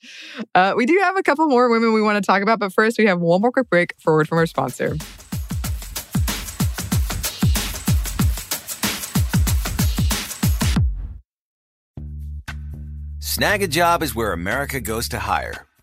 Uh, 0.55 0.75
we 0.77 0.85
do 0.87 0.99
have 1.03 1.17
a 1.17 1.23
couple 1.23 1.47
more 1.47 1.71
women 1.71 1.93
we 1.93 2.03
want 2.03 2.23
to 2.23 2.27
talk 2.27 2.43
about, 2.43 2.59
but 2.59 2.73
first 2.73 2.99
we 2.99 3.07
have 3.07 3.21
one 3.21 3.41
more 3.41 3.53
quick 3.53 3.71
break 3.71 3.95
forward 3.99 4.29
from 4.29 4.39
our 4.39 4.47
sponsor. 4.47 4.97
Snagajob 13.21 14.03
is 14.03 14.15
where 14.15 14.33
America 14.33 14.81
goes 14.81 15.09
to 15.11 15.19
hire, 15.19 15.67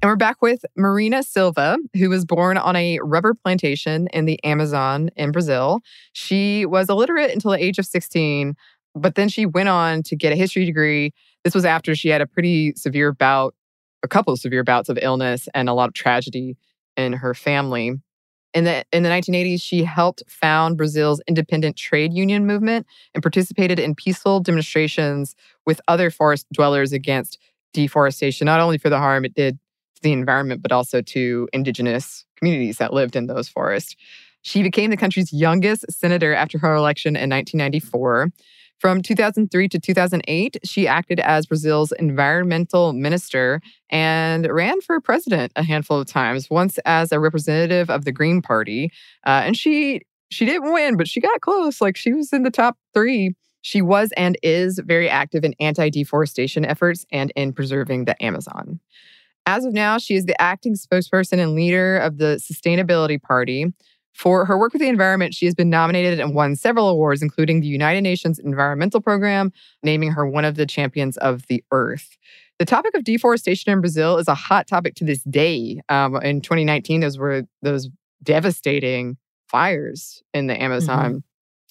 And 0.00 0.08
we're 0.08 0.16
back 0.16 0.40
with 0.40 0.64
Marina 0.76 1.24
Silva, 1.24 1.76
who 1.94 2.08
was 2.08 2.24
born 2.24 2.56
on 2.56 2.76
a 2.76 3.00
rubber 3.02 3.34
plantation 3.34 4.06
in 4.12 4.26
the 4.26 4.42
Amazon 4.44 5.10
in 5.16 5.32
Brazil. 5.32 5.80
She 6.12 6.64
was 6.66 6.88
illiterate 6.88 7.32
until 7.32 7.50
the 7.50 7.62
age 7.62 7.80
of 7.80 7.86
16, 7.86 8.54
but 8.94 9.16
then 9.16 9.28
she 9.28 9.44
went 9.44 9.68
on 9.68 10.04
to 10.04 10.14
get 10.14 10.32
a 10.32 10.36
history 10.36 10.64
degree. 10.64 11.12
This 11.42 11.52
was 11.52 11.64
after 11.64 11.96
she 11.96 12.10
had 12.10 12.20
a 12.20 12.28
pretty 12.28 12.74
severe 12.76 13.12
bout, 13.12 13.56
a 14.04 14.08
couple 14.08 14.32
of 14.32 14.38
severe 14.38 14.62
bouts 14.62 14.88
of 14.88 15.00
illness 15.02 15.48
and 15.52 15.68
a 15.68 15.74
lot 15.74 15.88
of 15.88 15.94
tragedy 15.94 16.56
in 16.96 17.14
her 17.14 17.34
family. 17.34 17.96
In 18.54 18.64
the 18.64 18.84
in 18.92 19.02
the 19.02 19.08
1980s, 19.08 19.60
she 19.60 19.82
helped 19.82 20.22
found 20.28 20.76
Brazil's 20.76 21.20
independent 21.26 21.76
trade 21.76 22.14
union 22.14 22.46
movement 22.46 22.86
and 23.14 23.22
participated 23.22 23.80
in 23.80 23.96
peaceful 23.96 24.38
demonstrations 24.38 25.34
with 25.66 25.80
other 25.88 26.08
forest 26.08 26.46
dwellers 26.52 26.92
against 26.92 27.36
deforestation, 27.74 28.44
not 28.44 28.60
only 28.60 28.78
for 28.78 28.90
the 28.90 28.98
harm 28.98 29.24
it 29.24 29.34
did 29.34 29.58
the 30.00 30.12
environment, 30.12 30.62
but 30.62 30.72
also 30.72 31.00
to 31.02 31.48
indigenous 31.52 32.24
communities 32.36 32.78
that 32.78 32.92
lived 32.92 33.16
in 33.16 33.26
those 33.26 33.48
forests. 33.48 33.96
She 34.42 34.62
became 34.62 34.90
the 34.90 34.96
country's 34.96 35.32
youngest 35.32 35.90
senator 35.90 36.34
after 36.34 36.58
her 36.58 36.74
election 36.74 37.16
in 37.16 37.30
1994. 37.30 38.30
From 38.78 39.02
2003 39.02 39.68
to 39.68 39.78
2008, 39.80 40.58
she 40.62 40.86
acted 40.86 41.18
as 41.18 41.46
Brazil's 41.46 41.90
environmental 41.92 42.92
minister 42.92 43.60
and 43.90 44.46
ran 44.46 44.80
for 44.80 45.00
president 45.00 45.52
a 45.56 45.64
handful 45.64 46.00
of 46.00 46.06
times, 46.06 46.48
once 46.48 46.78
as 46.84 47.10
a 47.10 47.18
representative 47.18 47.90
of 47.90 48.04
the 48.04 48.12
Green 48.12 48.40
Party. 48.40 48.92
Uh, 49.26 49.42
and 49.44 49.56
she 49.56 50.02
she 50.30 50.44
didn't 50.44 50.72
win, 50.72 50.96
but 50.96 51.08
she 51.08 51.20
got 51.20 51.40
close. 51.40 51.80
Like 51.80 51.96
she 51.96 52.12
was 52.12 52.32
in 52.32 52.42
the 52.42 52.50
top 52.50 52.76
three. 52.94 53.34
She 53.62 53.82
was 53.82 54.12
and 54.16 54.38
is 54.42 54.78
very 54.84 55.08
active 55.08 55.44
in 55.44 55.54
anti 55.58 55.90
deforestation 55.90 56.64
efforts 56.64 57.04
and 57.10 57.32
in 57.34 57.52
preserving 57.52 58.04
the 58.04 58.22
Amazon. 58.22 58.78
As 59.48 59.64
of 59.64 59.72
now, 59.72 59.96
she 59.96 60.14
is 60.14 60.26
the 60.26 60.38
acting 60.38 60.74
spokesperson 60.74 61.38
and 61.38 61.54
leader 61.54 61.96
of 61.96 62.18
the 62.18 62.38
Sustainability 62.38 63.20
Party. 63.20 63.72
For 64.12 64.44
her 64.44 64.58
work 64.58 64.74
with 64.74 64.82
the 64.82 64.88
environment, 64.88 65.32
she 65.32 65.46
has 65.46 65.54
been 65.54 65.70
nominated 65.70 66.20
and 66.20 66.34
won 66.34 66.54
several 66.54 66.86
awards, 66.90 67.22
including 67.22 67.62
the 67.62 67.66
United 67.66 68.02
Nations 68.02 68.38
Environmental 68.38 69.00
Program, 69.00 69.50
naming 69.82 70.10
her 70.10 70.28
one 70.28 70.44
of 70.44 70.56
the 70.56 70.66
champions 70.66 71.16
of 71.16 71.46
the 71.46 71.64
earth. 71.72 72.18
The 72.58 72.66
topic 72.66 72.94
of 72.94 73.04
deforestation 73.04 73.72
in 73.72 73.80
Brazil 73.80 74.18
is 74.18 74.28
a 74.28 74.34
hot 74.34 74.66
topic 74.66 74.94
to 74.96 75.04
this 75.04 75.22
day. 75.22 75.80
Um, 75.88 76.16
in 76.16 76.42
2019, 76.42 77.00
those 77.00 77.16
were 77.16 77.44
those 77.62 77.88
devastating 78.22 79.16
fires 79.46 80.22
in 80.34 80.48
the 80.48 80.62
Amazon. 80.62 81.22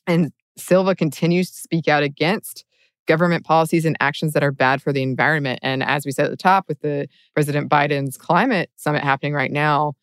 Mm-hmm. 0.07 0.13
And 0.13 0.31
Silva 0.57 0.95
continues 0.95 1.51
to 1.51 1.57
speak 1.59 1.87
out 1.87 2.01
against 2.01 2.65
government 3.07 3.45
policies 3.45 3.85
and 3.85 3.97
actions 3.99 4.33
that 4.33 4.43
are 4.43 4.51
bad 4.51 4.81
for 4.81 4.93
the 4.93 5.01
environment. 5.01 5.59
And 5.63 5.81
as 5.83 6.05
we 6.05 6.11
said 6.11 6.25
at 6.25 6.31
the 6.31 6.37
top, 6.37 6.65
with 6.67 6.81
the 6.81 7.07
President 7.33 7.69
Biden's 7.69 8.17
climate 8.17 8.69
summit 8.75 9.03
happening 9.03 9.33
right 9.33 9.51
now, 9.51 9.93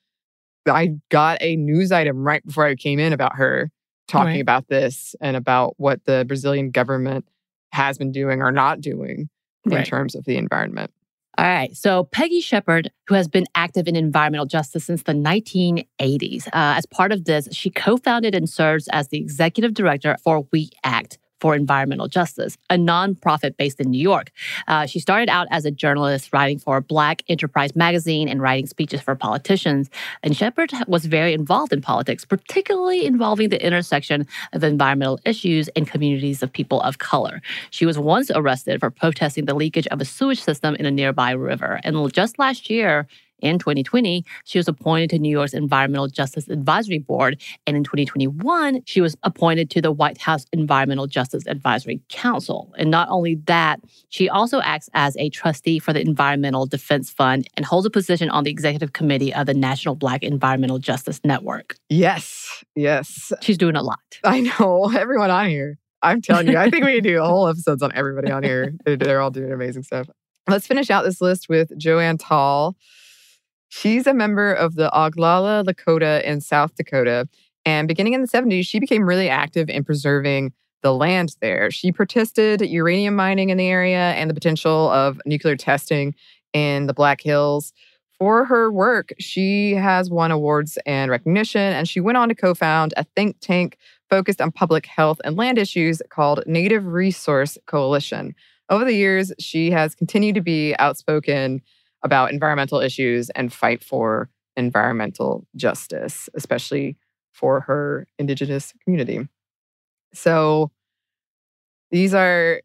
I 0.67 0.97
got 1.11 1.39
a 1.41 1.57
news 1.57 1.93
item 1.93 2.25
right 2.25 2.45
before 2.45 2.65
I 2.67 2.75
came 2.75 2.99
in 2.99 3.13
about 3.13 3.37
her 3.37 3.71
talking 4.09 4.33
right. 4.33 4.41
about 4.41 4.69
this 4.69 5.15
and 5.21 5.37
about 5.37 5.75
what 5.77 6.05
the 6.05 6.25
Brazilian 6.27 6.71
government 6.71 7.27
has 7.73 7.99
been 7.99 8.13
doing 8.13 8.41
or 8.41 8.51
not 8.51 8.81
doing 8.81 9.29
in 9.71 9.83
terms 9.85 10.15
of 10.15 10.25
the 10.25 10.37
environment. 10.37 10.91
All 11.37 11.45
right. 11.45 11.77
So, 11.77 12.05
Peggy 12.05 12.41
Shepard, 12.41 12.93
who 13.09 13.15
has 13.15 13.27
been 13.27 13.47
active 13.57 13.89
in 13.89 13.97
environmental 13.97 14.47
justice 14.47 14.85
since 14.85 15.03
the 15.03 15.15
1980s, 15.15 16.47
uh, 16.49 16.51
as 16.53 16.87
part 16.87 17.11
of 17.11 17.25
this, 17.25 17.49
she 17.51 17.71
co 17.71 17.97
founded 17.97 18.37
and 18.37 18.49
serves 18.49 18.87
as 18.89 19.09
the 19.09 19.19
executive 19.19 19.75
director 19.75 20.17
for 20.23 20.47
We 20.53 20.71
Act, 20.85 21.19
for 21.45 21.55
Environmental 21.55 22.09
Justice, 22.09 22.57
a 22.71 22.77
nonprofit 22.77 23.59
based 23.59 23.79
in 23.79 23.91
New 23.91 24.01
York. 24.01 24.31
Uh, 24.67 24.87
she 24.87 24.99
started 24.99 25.29
out 25.29 25.47
as 25.51 25.67
a 25.67 25.71
journalist 25.71 26.33
writing 26.33 26.59
for 26.59 26.81
Black 26.81 27.23
Enterprise 27.29 27.77
magazine 27.77 28.31
and 28.31 28.41
writing 28.41 28.67
speeches 28.67 29.03
for 29.03 29.15
politicians. 29.15 29.91
And 30.23 30.35
Shepard 30.35 30.73
was 30.87 31.05
very 31.05 31.35
involved 31.35 31.75
in 31.75 31.83
politics, 31.83 32.25
particularly 32.25 33.05
involving 33.05 33.51
the 33.51 33.63
intersection 33.63 34.27
of 34.55 34.65
environmental 34.65 35.21
issues 35.27 35.69
and 35.77 35.87
communities 35.87 36.43
of 36.43 36.51
people 36.51 36.81
of 36.81 36.97
color. 36.97 37.43
She 37.69 37.85
was 37.85 37.99
once 37.99 38.31
arrested 38.35 38.81
for 38.81 38.89
protesting 38.89 39.45
the 39.45 39.53
leakage 39.53 39.87
of 39.89 40.01
a 40.01 40.07
sewage 40.07 40.41
system 40.41 40.75
in 40.77 40.87
a 40.87 40.91
nearby 40.91 41.33
river. 41.33 41.79
And 41.85 42.11
just 42.11 42.39
last 42.39 42.71
year, 42.71 43.07
In 43.41 43.59
2020, 43.59 44.25
she 44.45 44.59
was 44.59 44.69
appointed 44.69 45.11
to 45.11 45.19
New 45.19 45.31
York's 45.31 45.55
Environmental 45.55 46.09
Justice 46.09 46.49
Advisory 46.49 46.99
Board. 46.99 47.41
And 47.67 47.77
in 47.77 47.85
2021, 47.85 48.83
she 48.87 49.01
was 49.01 49.17
appointed 49.23 49.71
to 49.71 49.83
the 49.83 49.93
White 49.93 50.19
House 50.19 50.47
Environmental 50.53 51.07
Justice 51.07 51.47
Advisory 51.47 52.01
Council. 52.09 52.73
And 52.79 52.91
not 52.91 53.09
only 53.11 53.37
that, 53.47 53.81
she 54.09 54.29
also 54.29 54.61
acts 54.61 54.89
as 54.95 55.17
a 55.17 55.29
trustee 55.31 55.79
for 55.79 55.93
the 55.93 56.01
Environmental 56.01 56.67
Defense 56.67 57.11
Fund 57.11 57.47
and 57.57 57.67
holds 57.67 57.87
a 57.87 57.91
position 57.91 58.31
on 58.31 58.45
the 58.45 58.51
executive 58.51 58.93
committee 58.93 59.35
of 59.35 59.47
the 59.47 59.55
National 59.55 59.95
Black 59.95 60.23
Environmental 60.23 60.79
Justice 60.79 61.21
Network. 61.25 61.77
Yes, 61.89 62.65
yes. 62.75 63.33
She's 63.41 63.59
doing 63.59 63.77
a 63.77 63.83
lot. 63.83 63.99
I 64.23 64.41
know 64.41 64.91
everyone 64.97 65.31
on 65.31 65.49
here. 65.49 65.79
I'm 66.03 66.21
telling 66.21 66.49
you, 66.49 66.59
I 66.59 66.69
think 66.69 66.85
we 66.85 67.01
do 67.01 67.23
a 67.23 67.27
whole 67.27 67.49
episodes 67.49 67.83
on 67.83 67.91
everybody 67.95 68.31
on 68.31 68.43
here. 68.43 68.75
They're 68.85 69.23
all 69.23 69.31
doing 69.31 69.51
amazing 69.51 69.85
stuff. 69.85 70.09
Let's 70.47 70.67
finish 70.67 70.91
out 70.91 71.05
this 71.05 71.23
list 71.23 71.49
with 71.49 71.71
JoAnn 71.79 72.19
Tall. 72.21 72.77
She's 73.77 74.07
a 74.07 74.15
member 74.15 74.53
of 74.53 74.77
the 74.77 74.89
Oglala 74.95 75.65
Lakota 75.65 76.23
in 76.23 76.41
South 76.41 76.77
Dakota. 76.77 77.29
And 77.67 77.89
beginning 77.89 78.13
in 78.13 78.21
the 78.21 78.29
70s, 78.29 78.65
she 78.69 78.79
became 78.79 79.03
really 79.03 79.29
active 79.29 79.69
in 79.69 79.83
preserving 79.83 80.53
the 80.83 80.95
land 80.95 81.35
there. 81.41 81.73
She 81.73 81.91
protested 81.91 82.61
uranium 82.61 83.17
mining 83.17 83.51
in 83.51 83.59
the 83.59 83.67
area 83.67 84.13
and 84.13 84.31
the 84.31 84.35
potential 84.35 84.91
of 84.91 85.21
nuclear 85.27 85.57
testing 85.57 86.15
in 86.53 86.87
the 86.87 86.95
Black 86.95 87.21
Hills. 87.21 87.73
For 88.17 88.45
her 88.45 88.71
work, 88.71 89.13
she 89.19 89.75
has 89.75 90.09
won 90.09 90.31
awards 90.31 90.79
and 90.87 91.11
recognition, 91.11 91.61
and 91.61 91.89
she 91.89 91.99
went 91.99 92.17
on 92.17 92.29
to 92.29 92.35
co 92.37 92.55
found 92.55 92.95
a 92.97 93.03
think 93.17 93.39
tank 93.41 93.77
focused 94.09 94.41
on 94.41 94.53
public 94.53 94.87
health 94.87 95.21
and 95.25 95.37
land 95.37 95.59
issues 95.59 96.01
called 96.11 96.45
Native 96.47 96.87
Resource 96.87 97.59
Coalition. 97.67 98.37
Over 98.71 98.85
the 98.85 98.95
years, 98.95 99.33
she 99.41 99.73
has 99.73 99.97
continued 99.97 100.37
to 100.37 100.43
be 100.43 100.77
outspoken 100.79 101.61
about 102.05 102.31
environmental 102.31 102.81
issues 102.81 103.31
and 103.31 103.53
fight 103.53 103.83
for 103.83 104.29
environmental 104.57 105.47
justice, 105.57 106.29
especially 106.35 106.97
for 107.33 107.61
her 107.63 108.07
Indigenous 108.19 108.73
community. 108.85 109.27
So 110.13 110.71
these 111.91 112.15
are 112.15 112.61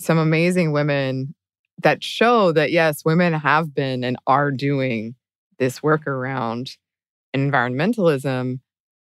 some 0.00 0.16
amazing 0.16 0.72
women 0.72 1.34
that 1.82 2.02
show 2.02 2.52
that, 2.52 2.70
yes, 2.70 3.04
women 3.04 3.34
have 3.34 3.74
been 3.74 4.04
and 4.04 4.16
are 4.26 4.50
doing 4.50 5.14
this 5.58 5.82
work 5.82 6.06
around 6.06 6.76
environmentalism 7.34 8.60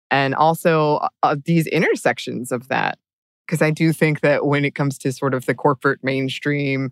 and 0.10 0.36
also 0.36 1.08
uh, 1.22 1.36
these 1.46 1.68
intersections 1.68 2.52
of 2.52 2.70
that. 2.70 2.98
Because 3.46 3.62
I 3.62 3.72
do 3.72 3.92
think 3.92 4.22
that 4.22 4.46
when 4.46 4.66
it 4.66 4.74
comes 4.74 4.98
to 5.00 5.12
sort 5.12 5.34
of 5.34 5.46
the 5.46 5.54
corporate 5.54 6.00
mainstream 6.04 6.92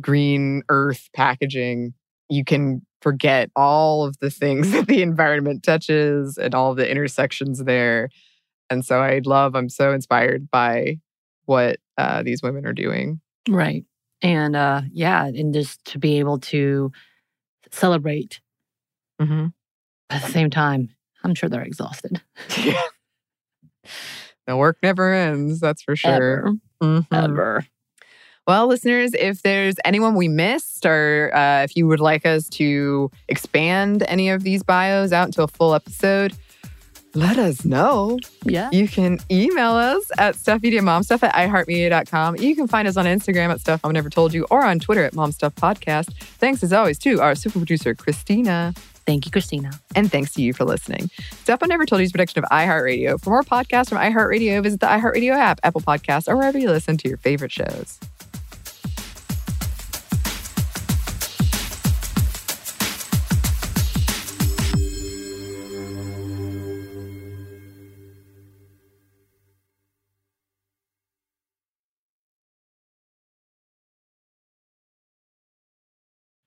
green 0.00 0.62
earth 0.68 1.08
packaging, 1.14 1.94
you 2.28 2.44
can 2.44 2.84
forget 3.02 3.50
all 3.56 4.04
of 4.04 4.18
the 4.20 4.30
things 4.30 4.70
that 4.72 4.86
the 4.86 5.02
environment 5.02 5.62
touches 5.62 6.36
and 6.36 6.54
all 6.54 6.74
the 6.74 6.88
intersections 6.90 7.64
there. 7.64 8.08
And 8.68 8.84
so 8.84 9.00
I 9.00 9.20
love, 9.24 9.54
I'm 9.56 9.68
so 9.68 9.92
inspired 9.92 10.50
by 10.50 10.98
what 11.46 11.78
uh, 11.98 12.22
these 12.22 12.42
women 12.42 12.66
are 12.66 12.72
doing. 12.72 13.20
Right. 13.48 13.84
And 14.22 14.54
uh, 14.54 14.82
yeah, 14.92 15.24
and 15.24 15.52
just 15.54 15.84
to 15.86 15.98
be 15.98 16.18
able 16.18 16.38
to 16.40 16.92
celebrate 17.72 18.40
Mm-hmm. 19.20 19.48
at 20.08 20.22
the 20.22 20.28
same 20.32 20.48
time, 20.50 20.88
I'm 21.24 21.34
sure 21.34 21.48
they're 21.48 21.62
exhausted. 21.62 22.22
Yeah. 22.56 22.80
The 24.46 24.56
work 24.56 24.78
never 24.82 25.12
ends, 25.12 25.60
that's 25.60 25.82
for 25.82 25.94
sure. 25.94 26.10
Ever. 26.12 26.52
Mhm. 26.82 27.06
Ever. 27.12 27.66
Well, 28.46 28.66
listeners, 28.66 29.12
if 29.14 29.42
there's 29.42 29.76
anyone 29.84 30.14
we 30.14 30.28
missed, 30.28 30.84
or 30.84 31.30
uh, 31.34 31.62
if 31.62 31.76
you 31.76 31.86
would 31.86 32.00
like 32.00 32.26
us 32.26 32.48
to 32.50 33.10
expand 33.28 34.02
any 34.08 34.28
of 34.30 34.42
these 34.42 34.62
bios 34.62 35.12
out 35.12 35.26
into 35.26 35.42
a 35.42 35.48
full 35.48 35.74
episode, 35.74 36.34
let 37.14 37.38
us 37.38 37.64
know. 37.64 38.18
Yeah. 38.44 38.70
You 38.72 38.86
can 38.86 39.18
email 39.30 39.72
us 39.72 40.10
at 40.18 40.36
stuffmediamomstuff 40.36 41.22
at 41.22 41.34
iheartmedia.com. 41.34 42.36
You 42.36 42.54
can 42.54 42.68
find 42.68 42.86
us 42.86 42.96
on 42.96 43.04
Instagram 43.04 43.50
at 43.50 43.60
Stuff 43.60 43.82
Mom 43.82 43.92
Never 43.92 44.08
Told 44.10 44.32
You 44.32 44.46
or 44.50 44.64
on 44.64 44.78
Twitter 44.78 45.04
at 45.04 45.12
momstuffpodcast. 45.12 46.12
Thanks 46.14 46.62
as 46.62 46.72
always 46.72 46.98
to 47.00 47.20
our 47.20 47.34
super 47.34 47.58
producer, 47.58 47.94
Christina. 47.94 48.74
Thank 49.06 49.26
you, 49.26 49.32
Christina. 49.32 49.72
And 49.96 50.10
thanks 50.10 50.34
to 50.34 50.42
you 50.42 50.52
for 50.52 50.64
listening. 50.64 51.10
Stuff 51.42 51.60
I 51.62 51.66
Never 51.66 51.84
Told 51.84 52.00
You 52.00 52.04
is 52.04 52.10
a 52.10 52.12
production 52.12 52.44
of 52.44 52.50
iHeartRadio. 52.50 53.20
For 53.20 53.30
more 53.30 53.42
podcasts 53.42 53.88
from 53.88 53.98
iHeartRadio, 53.98 54.62
visit 54.62 54.80
the 54.80 54.86
iHeartRadio 54.86 55.32
app, 55.32 55.58
Apple 55.64 55.80
Podcasts, 55.80 56.28
or 56.28 56.36
wherever 56.36 56.58
you 56.58 56.68
listen 56.70 56.96
to 56.98 57.08
your 57.08 57.18
favorite 57.18 57.50
shows. 57.50 57.98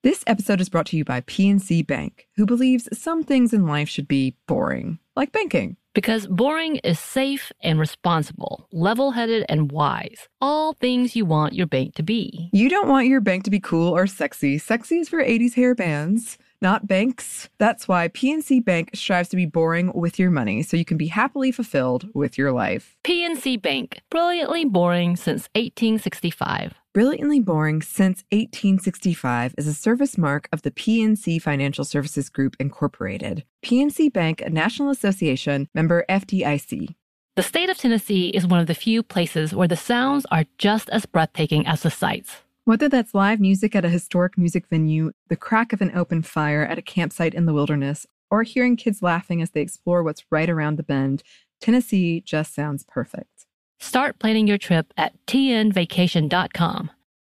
This 0.04 0.22
episode 0.28 0.60
is 0.60 0.68
brought 0.68 0.88
to 0.88 0.97
you 0.97 1.06
by 1.06 1.22
PNC 1.22 1.88
Bank, 1.88 2.28
who 2.36 2.45
believes 2.45 2.89
some 2.91 3.24
things 3.24 3.54
in 3.54 3.66
life 3.66 3.88
should 3.88 4.06
be 4.06 4.36
boring, 4.47 4.99
like 5.16 5.32
banking. 5.32 5.78
Because 5.94 6.26
boring 6.26 6.78
is 6.78 7.00
safe 7.00 7.52
and 7.62 7.80
responsible, 7.80 8.68
level 8.72 9.12
headed 9.12 9.46
and 9.48 9.72
wise. 9.72 10.28
All 10.41 10.74
things 10.74 11.16
you 11.16 11.24
want 11.24 11.54
your 11.54 11.68
bank 11.68 11.94
to 11.96 12.04
be. 12.04 12.50
You 12.52 12.68
don't 12.68 12.88
want 12.88 13.08
your 13.08 13.22
bank 13.22 13.44
to 13.44 13.52
be 13.52 13.60
cool 13.60 13.96
or 13.96 14.08
sexy. 14.08 14.58
Sexy 14.58 14.98
is 14.98 15.10
for 15.10 15.24
80s 15.24 15.54
hair 15.54 15.76
bands, 15.76 16.39
not 16.64 16.88
banks. 16.88 17.50
That's 17.60 17.88
why 17.88 18.08
PNC 18.08 18.66
Bank 18.66 18.89
strives 18.96 19.30
to 19.30 19.36
be 19.36 19.46
boring 19.46 19.94
with 19.94 20.18
your 20.18 20.32
money 20.32 20.64
so 20.64 20.78
you 20.78 20.86
can 20.86 20.98
be 20.98 21.08
happily 21.08 21.52
fulfilled 21.52 22.10
with 22.16 22.39
your 22.39 22.52
life. 22.52 22.96
PNC 23.04 23.62
Bank, 23.62 24.02
brilliantly 24.10 24.66
boring 24.66 25.16
since 25.16 25.48
1865. 25.54 26.74
Brilliantly 26.94 27.39
Boring 27.39 27.82
Since 27.82 28.24
1865 28.32 29.56
is 29.58 29.66
a 29.66 29.74
service 29.74 30.16
mark 30.16 30.48
of 30.54 30.62
the 30.62 30.70
PNC 30.70 31.41
Financial 31.41 31.84
Services 31.84 32.30
Group, 32.30 32.56
Incorporated. 32.60 33.46
PNC 33.66 34.14
Bank, 34.14 34.41
a 34.41 34.52
National 34.52 34.91
Association 34.91 35.68
member 35.84 36.06
FDIC. 36.08 36.96
The 37.36 37.44
state 37.44 37.70
of 37.70 37.78
Tennessee 37.78 38.30
is 38.30 38.48
one 38.48 38.62
of 38.62 38.68
the 38.68 38.74
few 38.74 39.04
places 39.04 39.54
where 39.54 39.68
the 39.68 39.76
sounds 39.76 40.26
are 40.32 40.46
just 40.58 40.90
as 40.90 41.06
breathtaking 41.06 41.68
as 41.68 41.82
the 41.82 41.92
sights. 41.92 42.38
Whether 42.64 42.88
that's 42.88 43.14
live 43.14 43.42
music 43.42 43.76
at 43.76 43.84
a 43.84 43.90
historic 43.90 44.38
music 44.38 44.68
venue, 44.70 45.12
the 45.28 45.36
crack 45.36 45.74
of 45.74 45.82
an 45.82 45.92
open 45.94 46.22
fire 46.22 46.64
at 46.64 46.78
a 46.78 46.82
campsite 46.82 47.34
in 47.34 47.46
the 47.46 47.54
wilderness, 47.54 48.06
or 48.32 48.44
hearing 48.44 48.78
kids 48.78 49.02
laughing 49.02 49.42
as 49.42 49.52
they 49.52 49.60
explore 49.60 50.04
what's 50.04 50.24
right 50.32 50.50
around 50.50 50.78
the 50.78 50.84
bend, 50.84 51.22
Tennessee 51.60 52.22
just 52.22 52.56
sounds 52.56 52.86
perfect. 52.88 53.46
Start 53.80 54.20
planning 54.20 54.48
your 54.48 54.58
trip 54.58 54.94
at 54.96 55.14
tnvacation.com. 55.26 56.92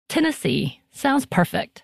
Tennessee 0.07 0.81
sounds 0.91 1.27
perfect. 1.27 1.83